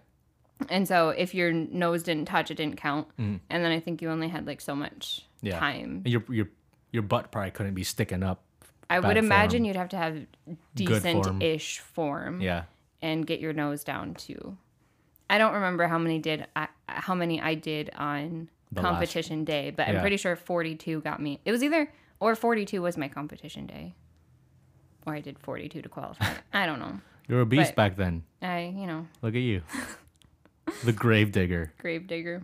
[0.70, 3.08] And so if your nose didn't touch, it didn't count.
[3.18, 5.48] And then I think you only had like so much Mm.
[5.50, 5.58] Yeah.
[5.60, 6.02] time.
[6.04, 6.48] And your your
[6.92, 8.42] your butt probably couldn't be sticking up.
[8.88, 9.64] I would imagine form.
[9.66, 10.14] you'd have to have
[10.44, 10.58] form.
[10.74, 12.40] decent-ish form.
[12.40, 12.64] Yeah.
[13.02, 14.56] and get your nose down too.
[15.28, 19.44] I don't remember how many did I, how many I did on The last- competition
[19.44, 21.40] day, but I'm pretty sure 42 got me.
[21.44, 23.94] It was either or 42 was my competition day,
[25.06, 26.32] or I did 42 to qualify.
[26.52, 27.00] I don't know.
[27.28, 28.22] You were a beast But- back then.
[28.40, 29.62] I you know Look at you.
[30.84, 31.72] the grave digger.
[31.78, 32.42] grave digger.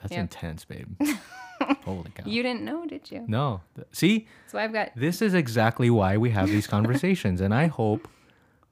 [0.00, 0.20] That's Yeah.
[0.20, 0.86] intense, babe.
[1.84, 2.24] Holy cow.
[2.26, 3.24] You didn't know, did you?
[3.28, 3.60] no.
[3.92, 7.40] See, So I've got this is exactly why we have these conversations.
[7.40, 8.08] and I hope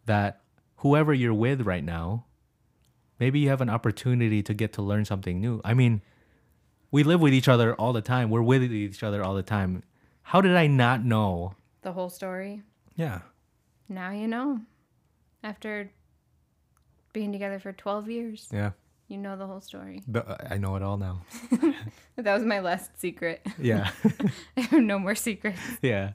[0.07, 0.40] that
[0.76, 2.24] whoever you're with right now,
[3.18, 5.61] maybe you have an opportunity to get to learn something new.
[5.64, 6.03] I mean,
[6.90, 8.30] we live with each other all the time.
[8.30, 9.82] We're with each other all the time.
[10.22, 11.55] How did I not know?
[11.82, 12.62] the whole story.
[12.96, 13.20] Yeah.
[13.88, 14.61] Now you know.
[15.42, 15.90] After
[17.12, 18.72] being together for 12 years, Yeah.
[19.09, 20.02] You know the whole story.
[20.06, 21.22] But I know it all now.
[22.16, 23.46] That was my last secret.
[23.59, 23.90] Yeah.
[24.56, 25.61] I have no more secrets.
[25.82, 26.12] yeah.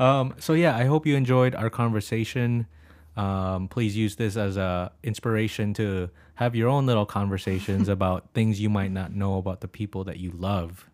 [0.00, 2.66] Um, so yeah, I hope you enjoyed our conversation.
[3.16, 8.60] Um, please use this as a inspiration to have your own little conversations about things
[8.60, 10.90] you might not know about the people that you love.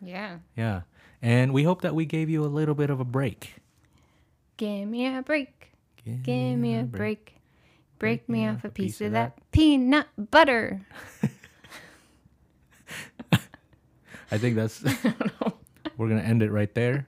[0.00, 0.38] Yeah.
[0.56, 0.82] Yeah.
[1.20, 3.56] And we hope that we gave you a little bit of a break.
[4.56, 5.72] Give me a break.
[6.22, 7.26] Give me a break.
[7.26, 7.35] Break
[8.28, 10.86] me off a piece of that peanut butter.
[14.30, 14.82] I think that's
[15.96, 17.06] we're gonna end it right there.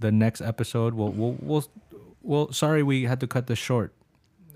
[0.00, 1.64] The next episode, we'll we'll we'll,
[2.22, 3.94] well sorry we had to cut this short.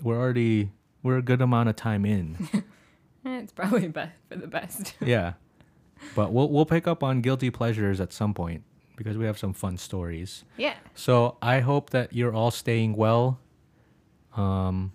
[0.01, 2.37] We're already we're a good amount of time in.
[3.25, 4.93] It's probably best for the best.
[5.01, 5.33] yeah.
[6.15, 8.63] But we'll we'll pick up on guilty pleasures at some point
[8.95, 10.45] because we have some fun stories.
[10.55, 10.75] Yeah.
[10.95, 13.39] So I hope that you're all staying well.
[14.37, 14.93] Um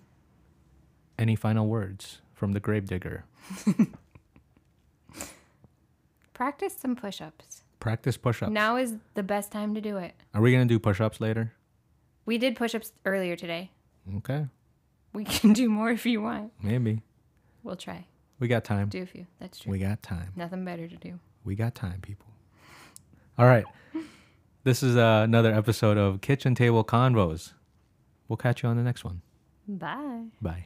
[1.17, 3.25] any final words from the gravedigger?
[6.33, 7.63] Practice some push ups.
[7.79, 8.51] Practice push-ups.
[8.51, 10.15] Now is the best time to do it.
[10.33, 11.53] Are we gonna do push-ups later?
[12.25, 13.71] We did push ups earlier today.
[14.17, 14.47] Okay,
[15.13, 16.51] We can do more if you want.
[16.61, 17.01] maybe.
[17.63, 18.05] We'll try.
[18.39, 18.89] We got time.
[18.89, 19.25] Do a few.
[19.39, 19.71] That's true.
[19.71, 20.31] We got time.
[20.35, 21.19] Nothing better to do.
[21.43, 22.27] We got time, people.
[23.37, 23.65] All right.
[24.63, 27.53] This is uh, another episode of Kitchen Table Convos.
[28.27, 29.21] We'll catch you on the next one.
[29.67, 30.23] Bye.
[30.41, 30.65] Bye.